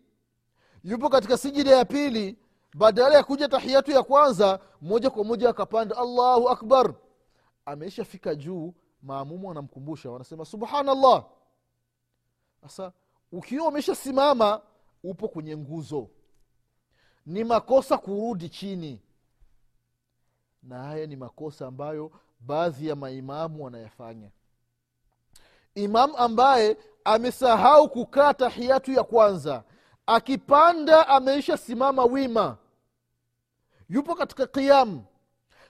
yupo 0.83 1.09
katika 1.09 1.37
sijida 1.37 1.75
ya 1.77 1.85
pili 1.85 2.37
badala 2.73 3.15
ya 3.15 3.23
kuja 3.23 3.47
tahiyatu 3.47 3.91
ya 3.91 4.03
kwanza 4.03 4.59
moja 4.81 5.09
kwa 5.09 5.23
moja 5.23 5.49
akapanda 5.49 5.97
allahu 5.97 6.49
akbar. 6.49 6.93
Ameishafika 7.65 8.35
juu 8.35 8.73
maamumu 9.01 9.47
wanamkumbusha 9.47 10.11
wanasema 10.11 10.45
subhanallah. 10.45 11.25
Sasa 12.61 12.91
ukiwa 13.31 13.67
umeshasimama 13.67 14.61
upo 15.03 15.27
kwenye 15.27 15.57
nguzo. 15.57 16.09
Ni 17.25 17.43
makosa 17.43 17.97
kurudi 17.97 18.49
chini. 18.49 19.01
Na 20.63 20.83
haya 20.83 21.05
ni 21.07 21.15
makosa 21.15 21.67
ambayo 21.67 22.11
baadhi 22.39 22.87
ya 22.87 22.95
maimamu 22.95 23.63
wanayafanya. 23.63 24.29
Imamu 25.75 26.17
ambaye 26.17 26.77
amesahau 27.03 27.89
kukaa 27.89 28.33
tahiyatu 28.33 28.91
ya 28.91 29.03
kwanza 29.03 29.63
akipanda 30.05 31.07
ameisha 31.07 31.57
simama 31.57 32.05
wima 32.05 32.57
yupo 33.91 34.15
katika 34.15 34.47
qiamu 34.47 35.03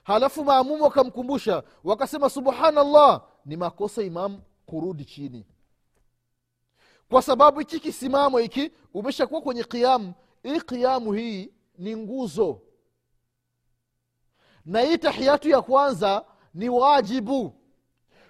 halafu 0.02 0.44
maamumu 0.44 0.84
wakamkumbusha 0.84 1.62
wakasema 1.84 2.30
subhanallah 2.30 3.22
ni 3.44 3.56
makosa 3.56 4.02
imamu 4.02 4.42
kurudi 4.66 5.04
chini. 5.04 5.46
Kwa 7.10 7.22
sababu 7.22 7.58
hiki 7.58 7.80
kisimamo 7.80 8.38
hiki 8.38 8.70
umeshakuwa 8.94 9.40
kwenye 9.40 9.64
qiamu 9.64 10.12
hii 10.42 10.60
qiamu 10.60 11.12
hii 11.12 11.52
ni 11.78 11.96
nguzo. 11.96 12.60
Na 14.64 14.80
hii 14.80 14.98
tahiyatu 14.98 15.48
ya 15.48 15.62
kwanza 15.62 16.24
ni 16.54 16.68
wajibu. 16.68 17.54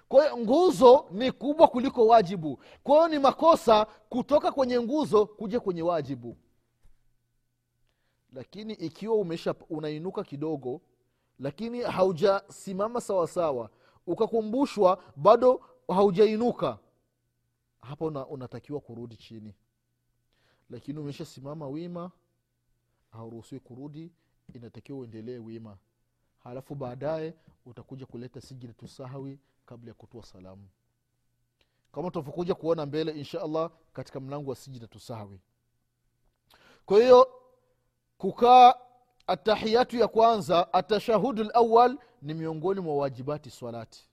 Kwa 0.07 0.37
nguzo 0.37 1.05
ni 1.11 1.31
kubwa 1.31 1.67
kuliko 1.67 2.07
wajibu. 2.07 2.59
Kwa 2.83 2.95
hiyo 2.95 3.07
ni 3.07 3.19
makosa 3.19 3.85
kutoka 4.09 4.51
kwenye 4.51 4.79
nguzo 4.81 5.25
kuja 5.25 5.59
kwenye 5.59 5.81
wajibu 5.81 6.37
lakini 8.33 8.73
ikiwa 8.73 9.15
umesha 9.15 9.55
unainuka 9.69 10.23
kidogo 10.23 10.81
lakini 11.39 11.81
haujasimama 11.81 13.01
sawasawa 13.01 13.69
ukakumbushwa 14.07 15.03
bado 15.15 15.61
haujainuka 15.87 16.79
hapa 17.81 18.05
una, 18.05 18.27
unatakiwa 18.27 18.79
kurudi 18.79 19.15
chini. 19.17 19.55
Lakini 20.69 20.99
umeshasimama 20.99 21.67
wima 21.67 22.11
hauruhusiwi 23.11 23.59
kurudi 23.59 24.11
inatakiwa 24.53 24.99
uendelee 24.99 25.37
wima. 25.37 25.77
Halafu 26.43 26.75
baadaye 26.75 27.33
utakuja 27.65 28.05
kuleta 28.05 28.41
sijidatu 28.41 28.87
sahawi 28.87 29.39
kabla 29.65 29.89
ya 29.89 29.93
kutoa 29.93 30.23
salamu. 30.25 30.67
Kama 31.91 32.07
tutavyokuja 32.07 32.55
kuona 32.55 32.85
mbele 32.85 33.11
insha 33.11 33.41
allah 33.41 33.71
katika 33.93 34.19
mlango 34.19 34.49
wa 34.49 34.55
sijidatu 34.55 34.99
sahawi 34.99 35.39
kwa 36.85 36.99
hiyo 37.01 37.42
kukaa 38.23 38.73
atahiyatu 39.27 39.97
ya 39.97 40.07
kwanza 40.07 40.73
atashahudu 40.73 41.43
lawal 41.43 41.97
ni 42.21 42.33
miongoni 42.33 42.79
mwa 42.81 42.95
wajibati 42.95 43.49
swalati. 43.49 44.09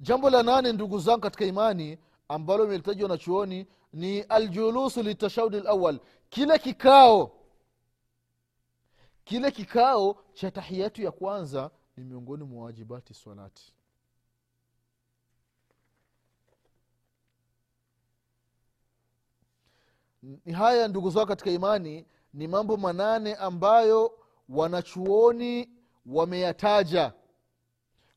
Jambo 0.00 0.30
la 0.30 0.42
nane 0.42 0.72
ndugu 0.72 0.98
zangu 0.98 1.20
katika 1.20 1.44
imani 1.44 1.98
ambalo 2.28 2.64
imelitajwa 2.64 3.08
na 3.08 3.18
chuoni 3.18 3.66
ni 3.92 4.20
aljulusu 4.20 5.02
litashahudi 5.02 5.60
lawal 5.60 5.98
kile 6.28 6.58
kikao 6.58 7.32
kile 9.24 9.50
kikao 9.50 10.16
cha 10.32 10.50
tahiyatu 10.50 11.02
ya 11.02 11.10
kwanza 11.10 11.70
ni 11.96 12.04
miongoni 12.04 12.44
mwa 12.44 12.64
wajibati 12.64 13.14
swalati 13.14 13.72
haya 20.56 20.88
ndugu 20.88 21.10
zao 21.10 21.26
katika 21.26 21.50
imani 21.50 22.06
ni 22.34 22.48
mambo 22.48 22.76
manane 22.76 23.34
ambayo 23.34 24.12
wanachuoni 24.48 25.68
wameyataja 26.06 27.12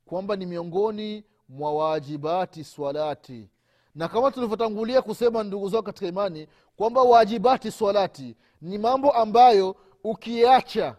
kwamba 0.06 0.36
ni 0.36 0.46
miongoni 0.46 1.24
mwa 1.50 1.74
wajibati 1.74 2.64
swalati. 2.64 3.50
Na 3.96 4.08
kama 4.08 4.32
tulivyotangulia 4.32 5.02
kusema 5.02 5.44
ndugu 5.44 5.70
zao 5.70 5.82
katika 5.82 6.08
imani 6.08 6.48
kwamba 6.76 7.02
wajibati 7.02 7.72
swalati 7.72 8.36
ni 8.62 8.78
mambo 8.78 9.12
ambayo 9.12 9.76
ukiacha 10.04 10.96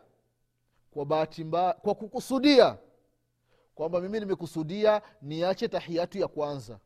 kwa 0.91 1.05
bahati 1.07 1.45
mbaya 1.45 1.73
kwa 1.73 1.95
kukusudia 1.95 2.77
kwamba 3.75 4.01
mimi 4.01 4.21
nimekusudia 4.21 5.03
niache 5.23 5.69
tahiyatu 5.69 6.19
ya 6.19 6.29
kwanza. 6.29 6.79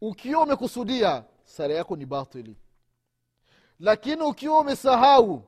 Ukiwa 0.00 0.42
umekusudia 0.42 1.24
sara 1.44 1.74
yako 1.74 1.96
ni 1.96 2.06
batili 2.06 2.56
lakini 3.80 4.22
ukiwa 4.22 4.60
umesahau 4.60 5.42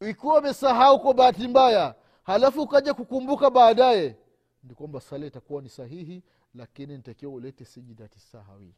ikiwa 0.00 0.38
umesahau 0.38 1.00
kwa 1.00 1.14
bahati 1.14 1.48
mbaya 1.48 1.94
halafu 2.22 2.62
ukaja 2.62 2.94
kukumbuka 2.94 3.50
baadaye 3.50 4.16
ni 4.62 4.74
kwamba 4.74 5.00
sala 5.00 5.26
itakuwa 5.26 5.62
ni 5.62 5.68
sahihi 5.68 6.22
lakini 6.54 6.96
nitakiwa 6.96 7.32
ulete 7.32 7.64
sijidati 7.64 8.20
sahawi 8.20 8.74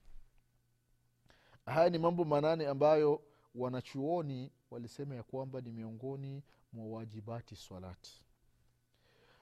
haya 1.66 1.90
ni 1.90 1.98
mambo 1.98 2.24
manane 2.24 2.66
ambayo 2.66 3.20
wanachuoni 3.54 4.52
walisema 4.70 5.14
ya 5.14 5.22
kwamba 5.22 5.60
ni 5.60 5.70
miongoni 5.72 6.42
mwa 6.72 6.98
wajibati 6.98 7.56
swalati. 7.56 8.22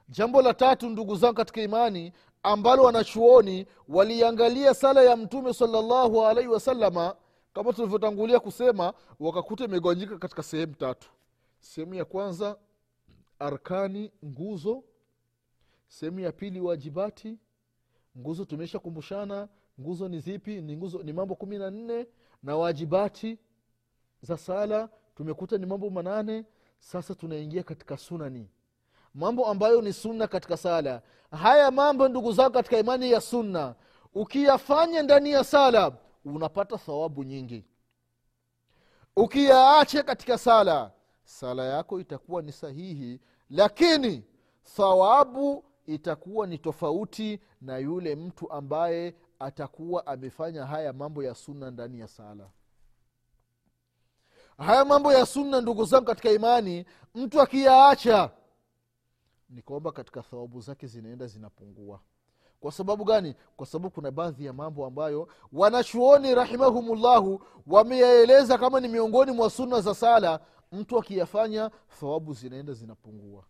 Jambo 0.08 0.42
la 0.42 0.54
tatu 0.54 0.88
ndugu 0.90 1.16
zangu 1.16 1.34
katika 1.34 1.62
imani 1.62 2.12
ambalo 2.42 2.82
wanachuoni 2.82 3.66
waliangalia 3.88 4.74
sala 4.74 5.02
ya 5.02 5.16
mtume 5.16 5.54
salallahu 5.54 6.26
alaihi 6.26 6.48
wasalama 6.50 7.16
kama 7.58 7.72
tulivyotangulia 7.72 8.40
kusema 8.40 8.92
wakakuta 9.20 9.64
imegawanyika 9.64 10.18
katika 10.18 10.42
sehemu 10.42 10.74
tatu. 10.74 11.10
Sehemu 11.60 11.94
ya 11.94 12.04
kwanza 12.04 12.56
arkani 13.38 14.12
nguzo. 14.24 14.84
Sehemu 15.88 16.20
ya 16.20 16.32
pili 16.32 16.60
wajibati. 16.60 17.38
Nguzo 18.18 18.44
tumesha 18.44 18.78
kumbushana 18.78 19.48
nguzo 19.80 20.08
ni 20.08 20.20
zipi? 20.20 20.60
Ni 20.62 20.76
nguzo 20.76 21.02
ni 21.02 21.12
mambo 21.12 21.34
kumi 21.34 21.58
na 21.58 21.70
nne. 21.70 22.06
Na 22.42 22.56
wajibati 22.56 23.38
za 24.22 24.36
sala 24.36 24.88
tumekuta 25.14 25.58
ni 25.58 25.66
mambo 25.66 25.90
manane. 25.90 26.44
Sasa 26.78 27.14
tunaingia 27.14 27.62
katika 27.62 27.96
sunani. 27.96 28.48
Mambo 29.14 29.46
ambayo 29.46 29.82
ni 29.82 29.92
sunna 29.92 30.26
katika 30.26 30.56
sala. 30.56 31.02
Haya 31.30 31.70
mambo 31.70 32.08
ndugu 32.08 32.32
zangu 32.32 32.52
katika 32.52 32.78
imani 32.78 33.10
ya 33.10 33.20
sunna. 33.20 33.74
Ukiyafanya 34.14 35.02
ndani 35.02 35.30
ya 35.30 35.44
sala 35.44 35.92
unapata 36.36 36.78
thawabu 36.78 37.24
nyingi. 37.24 37.64
Ukiyaache 39.16 40.02
katika 40.02 40.38
sala 40.38 40.92
sala 41.24 41.64
yako 41.64 42.00
itakuwa 42.00 42.42
ni 42.42 42.52
sahihi 42.52 43.20
lakini 43.50 44.24
thawabu 44.76 45.64
itakuwa 45.86 46.46
ni 46.46 46.58
tofauti 46.58 47.40
na 47.60 47.78
yule 47.78 48.16
mtu 48.16 48.52
ambaye 48.52 49.14
atakuwa 49.38 50.06
amefanya 50.06 50.66
haya 50.66 50.92
mambo 50.92 51.22
ya 51.22 51.34
sunna 51.34 51.70
ndani 51.70 52.00
ya 52.00 52.08
sala. 52.08 52.50
Haya 54.58 54.84
mambo 54.84 55.12
ya 55.12 55.26
sunna 55.26 55.60
ndugu 55.60 55.84
zangu 55.84 56.04
katika 56.06 56.30
imani 56.30 56.84
mtu 57.14 57.40
akiyaacha 57.40 58.30
ni 59.48 59.62
kwamba 59.62 59.92
katika 59.92 60.22
thawabu 60.22 60.60
zake 60.60 60.86
zinaenda 60.86 61.26
zinapungua 61.26 62.00
kwa 62.60 62.72
sababu 62.72 63.04
gani? 63.04 63.34
Kwa 63.56 63.66
sababu 63.66 63.90
kuna 63.90 64.10
baadhi 64.10 64.44
ya 64.44 64.52
mambo 64.52 64.86
ambayo 64.86 65.28
wanachuoni 65.52 66.34
rahimahumullahu 66.34 67.44
wameyaeleza 67.66 68.58
kama 68.58 68.80
ni 68.80 68.88
miongoni 68.88 69.32
mwa 69.32 69.50
sunna 69.50 69.80
za 69.80 69.94
sala. 69.94 70.40
Mtu 70.72 70.98
akiyafanya 70.98 71.70
thawabu 72.00 72.34
zinaenda 72.34 72.72
zinapungua. 72.72 73.44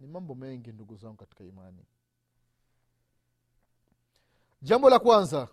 Ni 0.00 0.06
mambo 0.06 0.34
mengi 0.34 0.72
ndugu 0.72 0.96
zangu 0.96 1.16
katika 1.16 1.44
imani. 1.44 1.84
Jambo 4.62 4.90
la 4.90 4.98
kwanza 4.98 5.48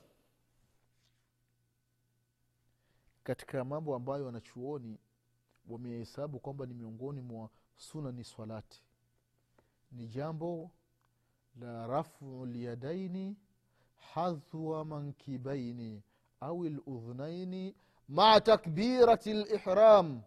katika 3.24 3.64
mambo 3.64 3.96
ambayo 3.96 4.26
wanachuoni 4.26 4.98
wamehesabu 5.70 6.40
kwamba 6.40 6.66
ni 6.66 6.74
miongoni 6.74 7.22
mwa 7.22 7.50
suna 7.78 8.12
ni 8.12 8.24
swalati 8.24 8.84
ni 9.92 10.08
jambo 10.08 10.72
la 11.61 11.87
rafu 11.87 12.47
lyadaini 12.47 13.37
hadhwa 13.97 14.85
mankibaini 14.85 16.03
au 16.41 16.65
ludhunaini 16.65 17.75
maa 18.09 18.41
takbirati 18.41 19.33
lihram 19.35 20.21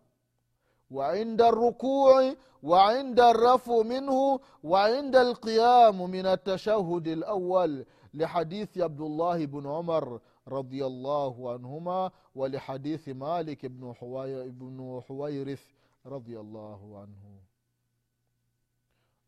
وعند 0.91 1.41
الركوع 1.41 2.36
وعند 2.63 3.19
الرفع 3.19 3.82
منه 3.82 4.39
وعند 4.63 5.15
القيام 5.15 6.10
من 6.12 6.26
التشهد 6.26 7.08
الأول 7.08 7.86
لحديث 8.13 8.78
عبد 8.78 9.02
الله 9.02 9.45
بن 9.45 9.67
عمر 9.67 10.21
رضي 10.47 10.86
الله 10.86 11.52
عنهما 11.54 12.12
ولحديث 12.36 13.10
مالك 13.10 13.65
بن, 13.65 13.93
حوي 13.93 14.50
بن 14.50 15.02
حويرث 15.08 15.63
رضي 16.06 16.39
الله 16.39 17.00
عنه 17.00 17.41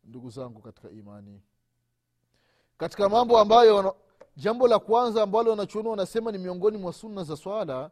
ndugu 0.04 0.30
zangu 0.30 0.60
katika 0.62 0.90
imani 0.90 1.42
katika 2.77 3.09
mambo 3.09 3.39
ambayo 3.39 3.95
jambo 4.37 4.67
la 4.67 4.79
kwanza 4.79 5.23
ambalo 5.23 5.49
wanachuoni 5.51 5.89
wanasema 5.89 6.31
ni 6.31 6.37
miongoni 6.37 6.77
mwa 6.77 6.93
sunna 6.93 7.23
za 7.23 7.35
swala 7.37 7.91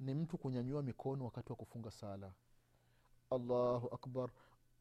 ni 0.00 0.14
mtu 0.14 0.38
kunyanyua 0.38 0.82
mikono 0.82 1.24
wakati 1.24 1.52
wa 1.52 1.56
kufunga 1.56 1.90
sala. 1.90 2.32
Allahu 3.30 3.88
akbar. 3.94 4.30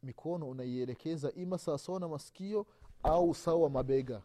Mikono 0.03 0.49
unaielekeza 0.49 1.31
ima 1.31 1.57
sawasawa 1.57 1.99
na 1.99 2.07
masikio 2.07 2.65
au 3.03 3.35
sawa 3.35 3.69
mabega. 3.69 4.21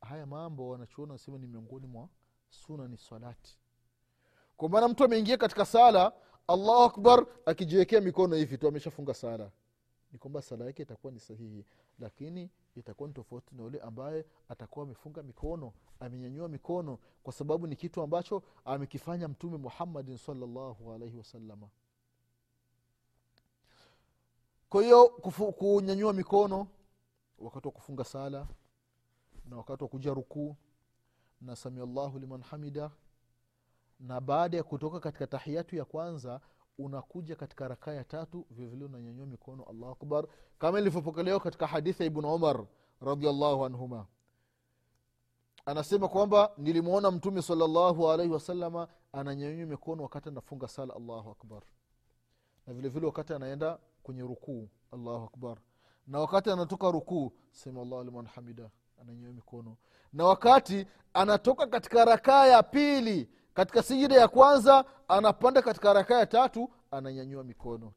Haya 0.00 0.26
mambo 0.26 0.68
wanachuoni 0.68 1.10
wanasema 1.12 1.38
ni 1.38 1.46
miongoni 1.46 1.86
mwa 1.86 2.08
suna 2.50 2.88
ni 2.88 2.96
salati 2.98 3.58
kwa 4.56 4.68
maana 4.68 4.88
mtu 4.88 5.04
ameingia 5.04 5.36
katika 5.36 5.64
sala 5.64 6.12
allahu 6.48 6.82
akbar 6.82 7.26
akijiwekea 7.46 8.00
mikono 8.00 8.36
hivi 8.36 8.58
tu 8.58 8.68
ameshafunga 8.68 9.14
sala 9.14 9.50
ni 10.14 10.18
kwamba 10.18 10.42
sala 10.42 10.64
yake 10.64 10.82
itakuwa 10.82 11.12
ni 11.12 11.20
sahihi 11.20 11.64
lakini 11.98 12.50
itakuwa 12.74 13.08
ni 13.08 13.14
tofauti 13.14 13.54
na 13.54 13.62
yule 13.62 13.80
ambaye 13.80 14.24
atakuwa 14.48 14.84
amefunga 14.84 15.22
mikono 15.22 15.72
amenyanyua 16.00 16.48
mikono 16.48 16.98
kwa 17.22 17.32
sababu 17.32 17.66
ni 17.66 17.76
kitu 17.76 18.02
ambacho 18.02 18.42
amekifanya 18.64 19.28
mtume 19.28 19.56
muhammadin 19.56 20.16
salllahu 20.16 20.92
alaihi 20.92 21.16
wasalama 21.16 21.68
kwa 24.68 24.82
hiyo 24.82 25.08
kunyanyua 25.58 26.12
mikono 26.12 26.66
wakati 27.38 27.68
wa 27.68 27.72
kufunga 27.72 28.04
sala 28.04 28.48
na 29.44 29.56
wakati 29.56 29.82
wa 29.84 29.88
kuja 29.88 30.14
rukuu 30.14 30.56
na 31.40 31.56
samiallahu 31.56 32.18
liman 32.18 32.42
hamida 32.42 32.90
na 34.00 34.20
baada 34.20 34.56
ya 34.56 34.62
kutoka 34.62 35.00
katika 35.00 35.26
tahiyatu 35.26 35.76
ya 35.76 35.84
kwanza 35.84 36.40
unakuja 36.78 37.36
katika 37.36 37.68
rakaa 37.68 37.92
ya 37.92 38.04
tatu 38.04 38.46
vilevile 38.50 38.84
unanyanyua 38.84 39.26
mikono 39.26 39.62
allahu 39.64 39.92
akbar. 39.92 40.26
Kama 40.58 40.80
ilivyopokelewa 40.80 41.40
katika 41.40 41.66
hadithi 41.66 42.02
ya 42.02 42.06
ibnu 42.06 42.34
umar 42.34 42.66
radiallahu 43.00 43.64
anhuma. 43.64 44.06
Anasema 45.66 46.08
kwamba 46.08 46.52
nilimwona 46.58 47.10
mtume 47.10 47.42
salallahu 47.42 48.10
alaihi 48.10 48.32
wasalama 48.32 48.88
ananyanyua 49.12 49.66
mikono 49.66 50.02
wakati 50.02 50.28
anafunga 50.28 50.68
sala 50.68 50.94
allahu 50.94 51.30
akbar. 51.30 51.62
Na 52.66 52.74
vile 52.74 52.88
vile 52.88 53.06
wakati 53.06 53.32
anaenda 53.32 53.78
kwenye 54.02 54.22
rukuu 54.22 54.68
allahu 54.92 55.24
akbar. 55.24 55.58
Na 56.06 56.20
wakati 56.20 56.50
anatoka 56.50 56.90
rukuu 56.90 57.32
sema 57.50 57.82
allahu 57.82 58.04
liman 58.04 58.26
hamida 58.26 58.70
ananyanyua 59.00 59.32
mikono. 59.32 59.76
Na 60.12 60.24
wakati 60.24 60.86
anatoka 61.14 61.66
katika 61.66 62.04
rakaa 62.04 62.46
ya 62.46 62.62
pili 62.62 63.30
katika 63.54 63.82
sijida 63.82 64.14
ya 64.14 64.28
kwanza 64.28 64.84
anapanda 65.08 65.62
katika 65.62 65.92
rakaa 65.92 66.18
ya 66.18 66.26
tatu 66.26 66.70
ananyanyua 66.90 67.44
mikono. 67.44 67.92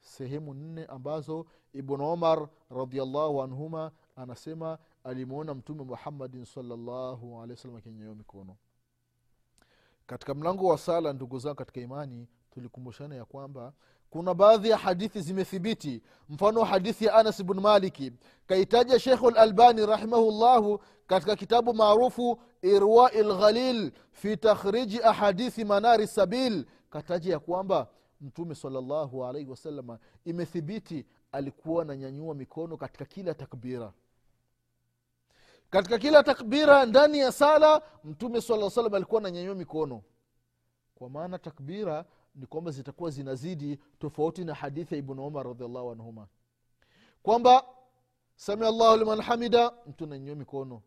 Sehemu 0.00 0.54
nne 0.54 0.84
ambazo 0.84 1.46
ibnu 1.72 2.12
umar 2.12 2.48
radiallahu 2.70 3.42
anhuma 3.42 3.90
anasema 4.16 4.78
alimwona 5.04 5.54
mtume 5.54 5.84
muhammadin 5.84 6.44
salllahu 6.44 7.36
alehi 7.42 7.50
wasallam 7.52 7.76
akinyanyua 7.76 8.14
mikono. 8.14 8.56
Katika 10.06 10.34
mlango 10.34 10.68
wa 10.68 10.78
sala 10.78 11.12
ndugu 11.12 11.38
zangu 11.38 11.56
katika 11.56 11.80
imani 11.80 12.28
tulikumbushana 12.50 13.14
ya 13.14 13.24
kwamba 13.24 13.72
kuna 14.10 14.34
baadhi 14.34 14.68
ya 14.70 14.76
hadithi 14.76 15.20
zimethibiti. 15.20 16.02
Mfano 16.28 16.64
hadithi 16.64 17.04
ya 17.04 17.14
anas 17.14 17.44
bnu 17.44 17.60
maliki. 17.60 18.12
Kaitaja 18.46 18.98
shekhu 18.98 19.30
lalbani 19.30 19.86
rahimahullahu 19.86 20.80
katika 21.06 21.36
kitabu 21.36 21.74
maarufu 21.74 22.40
irwai 22.62 23.22
lghalil 23.22 23.92
fi 24.12 24.36
takhriji 24.36 25.02
ahadithi 25.02 25.64
manari 25.64 26.06
sabil. 26.06 26.64
Kataja 26.90 27.32
ya 27.32 27.38
kwamba 27.38 27.88
mtume 28.20 28.54
salllahu 28.54 29.24
alaihi 29.26 29.50
wasalama 29.50 29.98
imethibiti 30.24 31.06
alikuwa 31.32 31.82
ananyanyua 31.82 32.34
mikono 32.34 32.76
katika 32.76 33.04
kila 33.04 33.34
takbira. 33.34 33.92
Katika 35.70 35.98
kila 35.98 36.22
takbira 36.22 36.86
ndani 36.86 37.18
ya 37.18 37.32
sala 37.32 37.82
mtume 38.04 38.40
saa 38.40 38.70
salam 38.70 38.94
alikuwa 38.94 39.20
ananyanyua 39.20 39.54
mikono. 39.54 40.02
Kwa 40.94 41.10
maana 41.10 41.38
takbira 41.38 42.04
ni 42.36 42.46
kwamba 42.46 42.70
zitakuwa 42.70 43.10
zinazidi 43.10 43.78
tofauti 43.98 44.44
na 44.44 44.54
hadithi 44.54 44.94
ya 44.94 44.98
ibnu 44.98 45.26
umar 45.26 45.46
radiallahu 45.46 45.90
anhuma. 45.90 46.26
Kwamba 47.22 47.64
samia 48.36 48.70
llahu 48.70 48.96
liman 48.96 49.20
hamida 49.22 49.72
mtu 49.86 50.04
ananyanyua 50.04 50.36
mikono. 50.36 50.82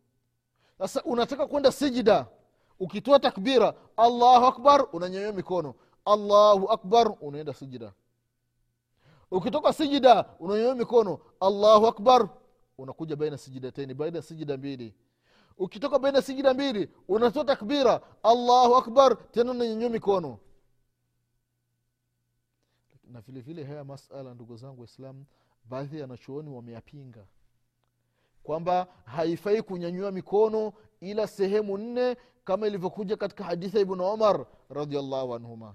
Sasa 0.78 1.02
unataka 1.02 1.46
kwenda 1.46 1.72
sijida 1.72 2.26
ukitoa 2.80 3.18
takbira 3.20 3.74
allahu 3.96 4.46
akbar 4.46 4.86
unanyanyua 4.92 5.32
mikono. 5.32 5.74
Allahu 6.04 6.70
akbar 6.70 7.14
unaenda 7.20 7.54
sijida 7.54 7.92
ukitoka 9.30 9.72
sijida 9.72 10.24
unanyanyua 10.40 10.74
mikono. 10.74 11.18
Allahu 11.40 11.86
akbar 11.86 12.28
unakuja 12.78 13.16
baina 13.16 13.38
sijidateni 13.38 13.94
baina 13.94 14.22
sijida 14.22 14.56
mbili. 14.56 14.94
Ukitoka 15.58 15.98
baina 15.98 16.22
sijida 16.22 16.54
mbili 16.54 16.88
unatoa 17.08 17.44
takbira. 17.44 18.00
Allahu 18.22 18.76
akbar 18.76 19.30
tena 19.30 19.50
unanyanyua 19.50 19.90
mikono 19.90 20.38
na 23.12 23.20
vile 23.20 23.40
vile 23.40 23.64
haya 23.64 23.84
masala 23.84 24.34
ndugu 24.34 24.56
zangu 24.56 24.80
waislamu 24.80 25.24
baadhi 25.64 25.96
ya 25.96 26.02
wanachuoni 26.02 26.50
wameyapinga. 26.50 27.24
Kwamba 28.42 28.86
haifai 29.04 29.62
kunyanyua 29.62 30.10
mikono 30.12 30.72
ila 31.00 31.26
sehemu 31.26 31.78
nne 31.78 32.16
kama 32.44 32.66
ilivyokuja 32.66 33.16
katika 33.16 33.44
hadithi 33.44 33.76
ya 33.76 33.82
ibnu 33.82 34.04
omar 34.04 34.46
radiallahu 34.70 35.34
anhuma. 35.34 35.74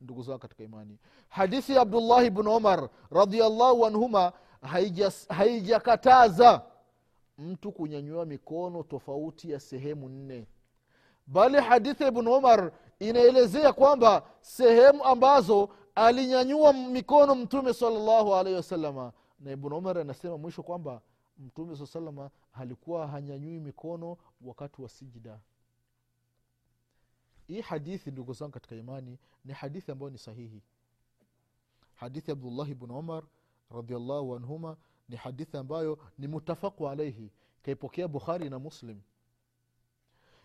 Ndugu 0.00 0.22
zangu 0.22 0.38
katika 0.38 0.64
imani. 0.64 0.98
Hadithi 1.28 1.72
ya 1.74 1.80
abdullahi 1.80 2.30
bnu 2.30 2.50
omar 2.52 2.88
radiallahu 3.10 3.86
anhuma 3.86 4.32
haijakataza 5.28 6.48
haija 6.48 6.62
mtu 7.38 7.72
kunyanyua 7.72 8.24
mikono 8.24 8.82
tofauti 8.82 9.50
ya 9.50 9.60
sehemu 9.60 10.08
nne. 10.08 10.46
Bali 11.26 11.60
hadithi 11.60 12.02
ya 12.02 12.08
ibnu 12.08 12.34
umar 12.36 12.72
inaelezea 12.98 13.72
kwamba 13.72 14.22
sehemu 14.40 15.04
ambazo 15.04 15.68
alinyanyua 15.96 16.72
mikono 16.72 17.34
mtume 17.34 17.74
salllahu 17.74 18.34
alaihi 18.34 18.56
wasalama 18.56 19.12
na 19.40 19.52
ibnu 19.52 19.76
umar 19.78 19.98
anasema 19.98 20.38
mwisho 20.38 20.62
kwamba 20.62 21.00
mtume 21.38 21.76
saa 21.76 21.86
salama 21.86 22.30
alikuwa 22.52 23.06
hanyanyui 23.08 23.60
mikono 23.60 24.16
wakati 24.40 24.82
wa 24.82 24.88
sijida 24.88 25.40
hii 27.46 27.60
hadithi 27.60 28.10
ndugu 28.10 28.32
zangu 28.32 28.52
katika 28.52 28.74
imani 28.76 29.18
ni 29.44 29.52
hadithi 29.52 29.92
ambayo 29.92 30.10
ni 30.10 30.18
sahihi. 30.18 30.62
Hadithi 31.94 32.30
abdullahi 32.30 32.74
bnu 32.74 32.98
umar 32.98 33.24
radiallahu 33.70 34.36
anhuma 34.36 34.76
ni 35.08 35.16
hadithi 35.16 35.56
ambayo 35.56 35.98
ni 36.18 36.26
mutafaku 36.28 36.88
alaihi 36.88 37.30
kaipokea 37.62 38.08
bukhari 38.08 38.50
na 38.50 38.58
muslim. 38.58 39.00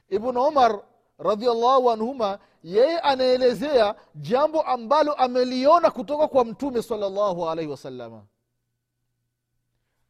Ibnu 0.09 0.47
umar 0.47 0.83
radiallahu 1.23 1.91
anhuma 1.91 2.39
yeye 2.63 2.99
anaelezea 2.99 3.95
jambo 4.15 4.61
ambalo 4.61 5.13
ameliona 5.13 5.91
kutoka 5.91 6.27
kwa 6.27 6.45
mtume 6.45 6.81
salllahu 6.81 7.49
alaihi 7.49 7.71
wasalama 7.71 8.23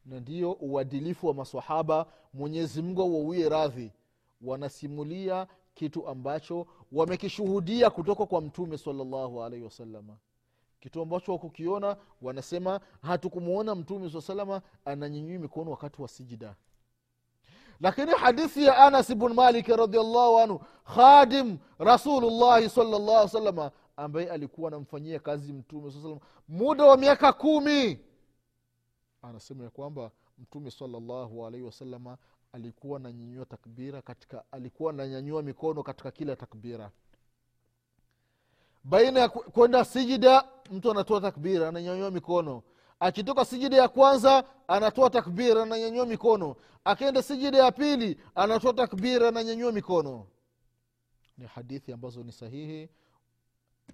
na 0.05 0.19
ndiyo 0.19 0.51
uadilifu 0.51 1.27
wa 1.27 1.33
masahaba 1.33 2.05
mwenyezi 2.33 2.81
mungu 2.81 3.01
auwie 3.01 3.49
radhi. 3.49 3.91
Wanasimulia 4.41 5.47
kitu 5.73 6.07
ambacho 6.07 6.67
wamekishuhudia 6.91 7.89
kutoka 7.89 8.25
kwa 8.25 8.41
mtume 8.41 8.77
salllahu 8.77 9.43
alaihi 9.43 9.65
wasalama 9.65 10.17
kitu 10.79 11.01
ambacho 11.01 11.31
wakukiona 11.31 11.97
wanasema 12.21 12.79
hatukumwona 13.01 13.75
mtume 13.75 14.09
saa 14.09 14.21
salama 14.21 14.61
ananyinyui 14.85 15.37
mikono 15.37 15.71
wakati 15.71 16.01
wa 16.01 16.07
sijida 16.07 16.55
lakini 17.81 18.11
hadithi 18.11 18.65
ya 18.65 18.77
anas 18.77 19.15
bn 19.15 19.33
malik 19.33 19.67
radiallahu 19.67 20.39
anhu 20.39 20.61
khadim 20.95 21.57
rasulullahi 21.79 22.69
salllah 22.69 23.29
salama 23.29 23.71
ambaye 23.97 24.29
alikuwa 24.29 24.67
anamfanyia 24.67 25.19
kazi 25.19 25.53
mtume 25.53 25.91
saa 25.91 26.17
muda 26.47 26.83
wa 26.85 26.97
miaka 26.97 27.33
kumi. 27.33 27.99
Anasema 29.21 29.63
ya 29.63 29.69
kwamba 29.69 30.11
mtume 30.37 30.71
salallahu 30.71 31.45
alaihi 31.47 31.65
wasalama 31.65 32.17
alikuwa 32.53 32.99
ananyanyua 32.99 33.45
takbira 33.45 34.01
katika 34.01 34.43
alikuwa 34.51 34.93
ananyanyua 34.93 35.41
mikono 35.41 35.83
katika 35.83 36.11
kila 36.11 36.35
takbira. 36.35 36.91
Baina 38.83 39.19
ya 39.19 39.29
kwenda 39.29 39.85
sijida 39.85 40.43
mtu 40.71 40.91
anatoa 40.91 41.21
takbira 41.21 41.69
ananyanyua 41.69 42.11
mikono 42.11 42.63
akitoka 43.01 43.45
sijida 43.45 43.77
ya 43.77 43.87
kwanza 43.89 44.43
anatoa 44.67 45.09
takbira 45.09 45.63
ananyanyua 45.63 46.05
mikono. 46.05 46.55
Akienda 46.83 47.21
sijida 47.23 47.57
ya 47.57 47.71
pili 47.71 48.17
anatoa 48.35 48.73
takbira 48.73 49.27
ananyanyua 49.27 49.71
mikono. 49.71 50.27
Ni 51.37 51.45
hadithi 51.45 51.93
ambazo 51.93 52.23
ni 52.23 52.31
sahihi. 52.31 52.89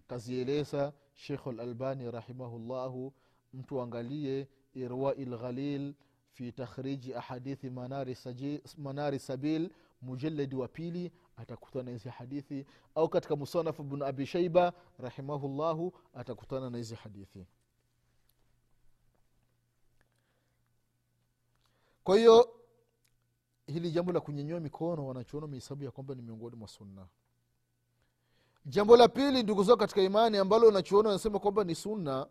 Kazieleza 0.07 0.93
shekhu 1.13 1.51
lalbani 1.51 2.11
rahimahullahu. 2.11 3.13
Mtu 3.53 3.81
angalie 3.81 4.47
irwai 4.73 5.25
lghalil 5.25 5.93
fi 6.31 6.51
takhriji 6.51 7.13
ahadithi 7.15 7.69
manari, 7.69 8.15
saji, 8.15 8.61
manari 8.77 9.19
sabil 9.19 9.69
mujaladi 10.01 10.55
wa 10.55 10.67
pili. 10.67 11.11
Atakutana 11.37 11.83
na 11.83 11.91
hizi 11.91 12.09
hadithi. 12.09 12.65
Au 12.95 13.09
katika 13.09 13.35
musanafu 13.35 13.83
bnu 13.83 14.05
abi 14.05 14.25
shaiba 14.25 14.73
rahimahullahu 14.99 15.93
atakutana 16.13 16.69
na 16.69 16.77
hizi 16.77 16.95
hadithi 16.95 17.45
kwa 22.07 22.17
hiyo 22.17 22.49
hili 23.65 23.91
jambo 23.91 24.11
la 24.11 24.19
kunyenyua 24.19 24.59
mikono 24.59 25.07
wanachuona 25.07 25.47
mehesabu 25.47 25.83
ya 25.83 25.91
kwamba 25.91 26.15
ni 26.15 26.21
miongoni 26.21 26.55
mwa 26.55 26.67
sunna. 26.67 27.07
Jambo 28.65 28.97
la 28.97 29.07
pili 29.07 29.43
ndugu 29.43 29.63
zao 29.63 29.77
katika 29.77 30.01
imani 30.01 30.37
ambalo 30.37 30.65
wanachuona 30.67 31.09
wanasema 31.09 31.39
kwamba 31.39 31.63
ni 31.63 31.75
sunna 31.75 32.27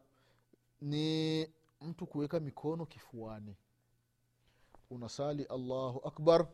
ni 0.80 1.46
mtu 1.80 2.06
kuweka 2.06 2.40
mikono 2.40 2.86
kifuani. 2.86 3.56
Unasali 4.90 5.44
allahu 5.44 6.00
akbar. 6.08 6.46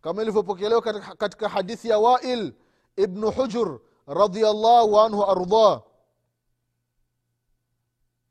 Kama 0.00 0.22
ilivyopokelewa 0.22 0.82
katika, 0.82 1.14
katika 1.14 1.48
hadithi 1.48 1.88
ya 1.88 1.98
wail 1.98 2.54
ibnu 2.96 3.30
hujur 3.30 3.80
radiallahu 4.06 5.00
anhu 5.00 5.24
ardah 5.24 5.82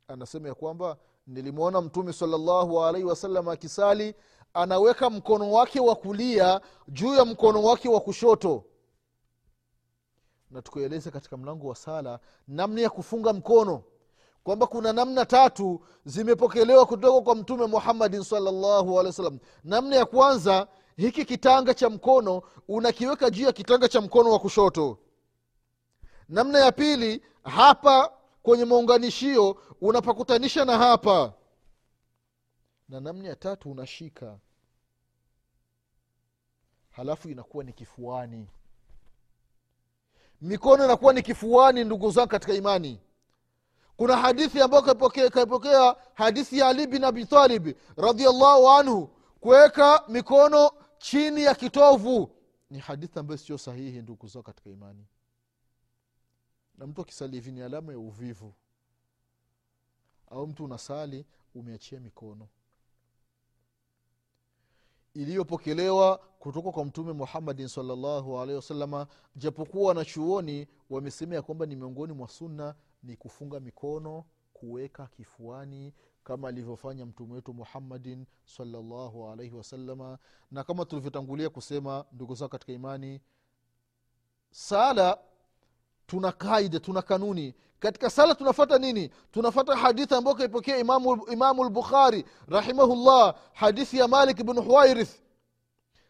anasema 0.07 0.47
ya 0.47 0.55
kwamba 0.55 0.97
nilimwona 1.27 1.81
mtume 1.81 2.13
salllahu 2.13 2.83
alaihi 2.83 3.07
wasallam 3.07 3.47
akisali 3.49 4.15
anaweka 4.53 5.09
mkono 5.09 5.51
wake 5.51 5.79
wa 5.79 5.95
kulia 5.95 6.61
juu 6.87 7.13
ya 7.15 7.25
mkono 7.25 7.63
wake 7.63 7.89
wa 7.89 7.99
kushoto. 7.99 8.63
Na 10.51 10.61
tukueleza 10.61 11.11
katika 11.11 11.37
mlango 11.37 11.67
wa 11.67 11.75
sala 11.75 12.19
namna 12.47 12.81
ya 12.81 12.89
kufunga 12.89 13.33
mkono 13.33 13.83
kwamba 14.43 14.67
kuna 14.67 14.93
namna 14.93 15.25
tatu 15.25 15.81
zimepokelewa 16.05 16.85
kutoka 16.85 17.21
kwa 17.21 17.35
mtume 17.35 17.65
muhammadin 17.65 18.23
salllahu 18.23 18.99
alehi 18.99 19.05
wasallam. 19.07 19.39
Namna 19.63 19.95
ya 19.95 20.05
kwanza 20.05 20.67
hiki 20.97 21.25
kitanga 21.25 21.73
cha 21.73 21.89
mkono 21.89 22.41
unakiweka 22.67 23.29
juu 23.29 23.45
ya 23.45 23.51
kitanga 23.51 23.87
cha 23.87 24.01
mkono 24.01 24.31
wa 24.31 24.39
kushoto. 24.39 24.97
Namna 26.29 26.59
ya 26.59 26.71
pili 26.71 27.21
hapa 27.43 28.11
kwenye 28.43 28.65
maunganishio 28.65 29.57
unapakutanisha 29.81 30.65
na 30.65 30.77
hapa. 30.77 31.33
Na 32.89 32.99
namna 32.99 33.29
ya 33.29 33.35
tatu 33.35 33.71
unashika. 33.71 34.39
Halafu 36.89 37.29
inakuwa 37.29 37.63
ni 37.63 37.73
kifuani. 37.73 38.47
Mikono 40.41 40.85
inakuwa 40.85 41.13
ni 41.13 41.21
kifuani 41.21 41.83
ndugu 41.83 42.11
zangu 42.11 42.27
katika 42.27 42.53
imani. 42.53 42.99
Kuna 43.97 44.17
hadithi 44.17 44.61
ambayo 44.61 44.83
kaipokea 45.29 45.95
hadithi 46.13 46.59
ya 46.59 46.67
ali 46.67 46.87
bin 46.87 47.03
abitalib 47.03 47.75
radiallahu 47.97 48.69
anhu 48.69 49.07
kuweka 49.39 50.03
mikono 50.07 50.71
chini 50.97 51.43
ya 51.43 51.55
kitovu. 51.55 52.31
Ni 52.69 52.79
hadithi 52.79 53.19
ambayo 53.19 53.37
sio 53.37 53.57
sahihi 53.57 54.01
ndugu 54.01 54.27
zao 54.27 54.43
katika 54.43 54.69
imani 54.69 55.05
na 56.81 56.87
mtu 56.87 57.01
akisali 57.01 57.35
hivi 57.35 57.51
ni 57.51 57.61
alama 57.61 57.91
ya 57.91 57.99
uvivu. 57.99 58.53
Au 60.27 60.47
mtu 60.47 60.65
unasali 60.65 61.25
umeachia 61.55 61.99
mikono. 61.99 62.47
Iliyopokelewa 65.13 66.17
kutoka 66.17 66.71
kwa 66.71 66.85
mtume 66.85 67.13
muhammadin 67.13 67.67
salllahu 67.67 68.39
alaihi 68.39 68.55
wasalama 68.55 69.07
japokuwa 69.35 69.87
wanachuoni 69.87 70.67
wamesema 70.89 71.35
ya 71.35 71.41
kwamba 71.41 71.65
ni 71.65 71.75
miongoni 71.75 72.13
mwa 72.13 72.27
sunna 72.27 72.75
ni 73.03 73.15
kufunga 73.17 73.59
mikono 73.59 74.25
kuweka 74.53 75.07
kifuani 75.07 75.93
kama 76.23 76.47
alivyofanya 76.47 77.05
mtume 77.05 77.33
wetu 77.33 77.53
muhammadin 77.53 78.25
salllahu 78.45 79.29
alaihi 79.29 79.55
wasalama 79.55 80.17
na 80.51 80.63
kama 80.63 80.85
tulivyotangulia 80.85 81.49
kusema 81.49 82.05
ndugu 82.11 82.35
zao 82.35 82.49
katika 82.49 82.73
imani 82.73 83.21
sala 84.51 85.17
tuna 86.11 86.31
kaida 86.31 86.79
tuna 86.79 87.01
kanuni. 87.01 87.55
Katika 87.79 88.09
sala 88.09 88.35
tunafata 88.35 88.77
nini? 88.77 89.09
Tunafata 89.31 89.75
hadithi 89.75 90.15
ambayo 90.15 90.35
kaipokea 90.35 90.77
imamu, 90.77 91.27
imamu 91.31 91.63
lbukhari 91.63 92.25
rahimahullah 92.47 93.35
hadithi 93.53 93.97
ya 93.97 94.07
malik 94.07 94.43
bnu 94.43 94.61
huwairith 94.61 95.21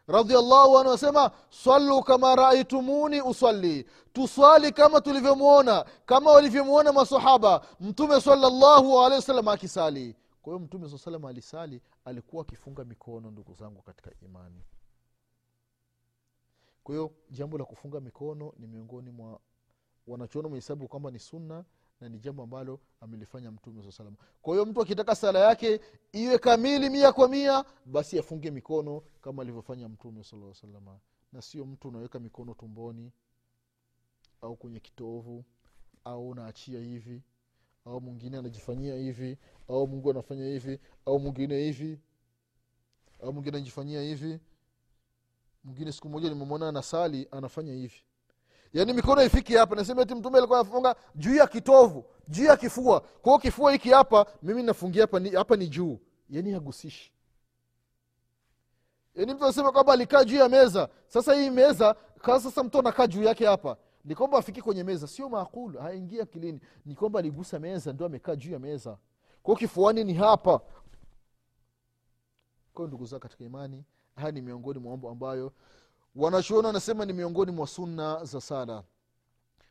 radiallahu 0.08 0.78
anhu 0.78 0.90
anasema 0.90 1.32
sallu 1.50 2.04
kama 2.04 2.36
raaitumuni 2.36 3.22
usalli. 3.22 3.86
Tuswali 4.14 4.72
kama 4.72 5.02
tulivyomwona 5.02 5.86
kama 6.06 6.32
walivyomwona 6.32 6.94
masahaba 6.94 7.62
mtume 7.80 8.22
salllahu 8.22 9.00
alehi 9.02 9.16
wasallam 9.16 9.48
akisali. 9.48 10.16
Kwa 10.42 10.54
hiyo 10.54 10.66
mtume 10.66 10.90
saa 10.90 10.98
salam 10.98 11.26
alisali 11.26 11.82
alikuwa 12.06 12.42
akifunga 12.42 12.84
mikono 12.84 13.32
ndugu 13.32 13.54
zangu 13.54 13.82
katika 13.82 14.12
imani. 14.22 14.62
Kwa 16.84 16.96
hiyo 16.96 17.12
jambo 17.30 17.58
la 17.58 17.66
kufunga 17.66 18.00
mikono 18.00 18.54
ni 18.60 18.68
miongoni 18.68 19.10
mwa 19.12 19.40
wanachuona 20.08 20.50
mahesabu 20.50 20.88
kwamba 20.88 21.12
ni 21.12 21.20
sunna 21.20 21.66
na 22.02 22.10
ni 22.10 22.20
jambo 22.20 22.44
ambalo 22.44 22.80
amelifanya 23.02 23.52
mtume 23.52 23.84
saa 23.84 23.92
salama 23.92 24.18
kwa 24.42 24.54
hiyo 24.54 24.66
mtu 24.66 24.82
akitaka 24.82 25.16
sala 25.16 25.40
yake 25.40 25.82
iwe 26.12 26.38
kamili 26.38 26.90
mia 26.90 27.12
kwa 27.14 27.28
mia 27.28 27.66
basi 27.86 28.20
afunge 28.20 28.52
mikono 28.52 29.02
kama 29.22 29.42
alivyofanya 29.42 29.90
mtume 29.90 30.24
salaa 30.24 30.54
salama 30.54 31.00
na 31.32 31.42
sio 31.42 31.66
mtu 31.66 31.88
unaweka 31.88 32.20
mikono 32.20 32.54
tumboni 32.54 33.12
au 34.42 34.56
kwenye 34.56 34.80
kitovu 34.80 35.46
au 36.04 36.30
unaachia 36.30 36.80
hivi 36.80 37.22
au 37.86 38.02
mwingine 38.02 38.38
anajifanyia 38.38 38.96
hivi 38.96 39.38
au 39.70 39.88
mungu 39.88 40.10
anafanya 40.12 40.46
hivi 40.46 40.80
au 41.06 41.20
mwingine 41.20 41.58
hivi 41.64 42.00
au 43.24 43.34
mwingine 43.34 43.58
anajifanyia 43.58 44.02
hivi. 44.02 44.40
Mwingine 45.64 45.92
siku 45.92 46.10
moja 46.10 46.30
nimemwona 46.30 46.70
anasali 46.70 47.28
anafanya 47.32 47.74
hivi 47.74 48.04
yaani 48.74 48.94
mikono 48.94 49.24
ifiki 49.24 49.54
hapa 49.56 49.76
nasema 49.76 50.06
ti 50.06 50.16
mtume 50.16 50.38
alikuwa 50.38 50.60
anafunga 50.60 50.96
juu 51.16 51.36
ya 51.36 51.48
kitovu 51.48 52.06
juu 52.28 52.44
ya 52.44 52.58
kifua. 52.58 53.00
Kwao 53.00 53.40
kifua 53.40 53.72
hiki 53.72 53.90
hapa 53.90 54.26
mimi 54.44 54.64
nafungia 54.64 55.02
hapa 55.04 55.20
ni, 55.20 55.30
hapa 55.30 55.56
ni 55.56 55.68
juu. 55.68 56.00
Yaani 56.30 56.52
hagusishi. 56.52 57.12
Yaani 59.16 59.34
mtu 59.34 59.44
anasema 59.44 59.72
kwamba 59.72 59.94
alikaa 59.94 60.24
juu 60.24 60.36
ya 60.38 60.50
meza. 60.50 60.90
Sasa 61.08 61.34
hii 61.34 61.50
meza 61.50 61.96
kaa 62.22 62.40
sasa 62.40 62.64
mtu 62.64 62.80
anakaa 62.80 63.08
juu 63.08 63.24
yake 63.24 63.46
hapa. 63.46 63.78
Ni 64.06 64.16
kwamba 64.16 64.38
afiki 64.38 64.62
kwenye 64.62 64.84
meza. 64.84 65.08
Sio 65.08 65.30
maakulu 65.30 65.80
haingia 65.80 66.24
akilini. 66.24 66.60
Ni 66.86 66.96
kwamba 66.96 67.20
aligusa 67.20 67.60
meza 67.60 67.94
ndio 67.94 68.06
amekaa 68.06 68.36
juu 68.36 68.52
ya 68.52 68.60
meza. 68.60 68.98
Kwao 69.44 69.58
kifuani 69.58 70.04
ni 70.04 70.14
hapa. 70.14 70.62
Kwao 72.74 72.88
ndugu 72.88 73.06
zao 73.06 73.20
katika 73.20 73.44
imani 73.44 73.84
haya 74.16 74.32
ni 74.32 74.42
miongoni 74.42 74.80
mwa 74.80 74.92
mambo 74.92 75.10
ambayo 75.10 75.54
wanachuoni 76.16 76.68
wanasema 76.68 77.06
ni 77.06 77.14
miongoni 77.14 77.52
mwa 77.52 77.68
sunna 77.68 78.26
za 78.26 78.42
sala. 78.42 78.84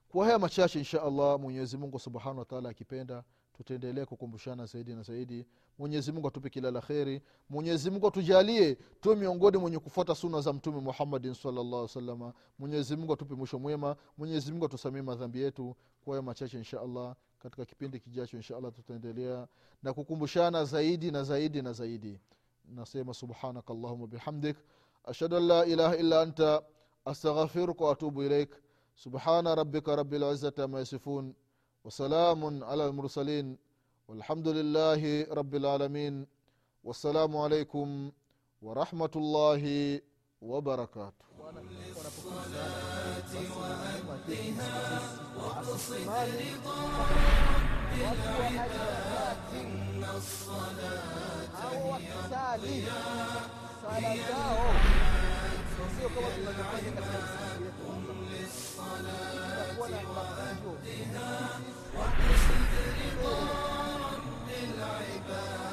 Kwa 0.08 0.24
haya 0.26 0.38
machache 0.38 0.78
insha 0.78 1.02
allah 1.02 1.40
mwenyezi 1.40 1.76
subhanahu 1.98 2.38
wataala 2.38 2.68
akipenda 2.68 3.24
tutaendelea 3.52 4.06
kukumbushana 4.06 4.66
zaidi 4.66 4.94
na 4.94 5.02
zaidi. 5.02 5.46
Mwenyezi 5.78 6.12
atupe 6.28 6.50
kila 6.50 6.70
la 6.70 6.80
kheri. 6.80 7.22
Mwenyezi 7.50 7.90
mungu 7.90 8.06
atujalie 8.06 8.74
tuwe 9.00 9.16
miongoni 9.16 9.58
mwenye 9.58 9.78
kufuata 9.78 10.14
suna 10.14 10.40
za 10.40 10.52
mtume 10.52 10.80
muhammadin 10.80 11.34
salllah 11.34 11.88
salama 11.88 12.32
mwenyezi 12.58 12.96
atupe 13.12 13.34
mwisho 13.34 13.58
mwema. 13.58 13.96
Mwenyezi 14.18 14.52
mungu 14.52 14.64
atusamie 14.64 15.02
madhambi 15.02 15.40
yetu. 15.40 15.76
Kwa 16.04 16.12
hayo 16.14 16.22
machache 16.22 16.58
insha 16.58 16.80
allah 16.80 17.14
katika 17.38 17.64
kipindi 17.64 18.00
kijacho 18.00 18.36
insha 18.36 18.56
allah 18.56 18.72
tutaendelea 18.72 19.48
na 19.82 19.92
kukumbushana 19.92 20.64
zaidi 20.64 21.10
na 21.10 21.24
zaidi 21.24 21.62
na 21.62 21.72
zaidi 21.72 22.20
nasema 22.68 23.14
subhanaka 23.14 23.72
allahuma 23.72 24.06
bihamdik 24.06 24.56
ashhadu 25.04 25.36
an 25.36 25.46
la 25.46 25.64
ilaha 25.66 25.96
illa 25.96 26.20
anta 26.22 26.62
astaghfiruka 27.04 27.84
waatubu 27.84 28.22
ilaik 28.24 28.50
subhana 28.94 29.54
rabbika 29.54 29.96
rabi 29.96 30.18
lizati 30.18 30.62
ama 30.62 30.78
yasifun 30.78 31.34
wasalamun 31.84 32.62
ala 32.62 32.86
lmursalin 32.88 33.56
والحمد 34.10 34.48
لله 34.48 35.30
رب 35.30 35.54
العالمين 35.54 36.26
والسلام 36.84 37.36
عليكم 37.36 38.10
ورحمة 38.62 39.10
الله 39.16 39.64
وبركاته 40.42 41.24
أو 51.64 51.98
سالي 52.30 52.82
صلتهم 53.82 54.74
نوصيكم 55.80 56.24
الله 56.36 56.52
بقية 56.58 56.98
الخمسة 56.98 57.42
تقونا 57.78 58.14
على 58.78 59.12
الرجوع 59.72 59.88
وقصد 61.96 62.72
رضا 63.00 63.38
رب 64.12 64.48
العباد 64.64 65.69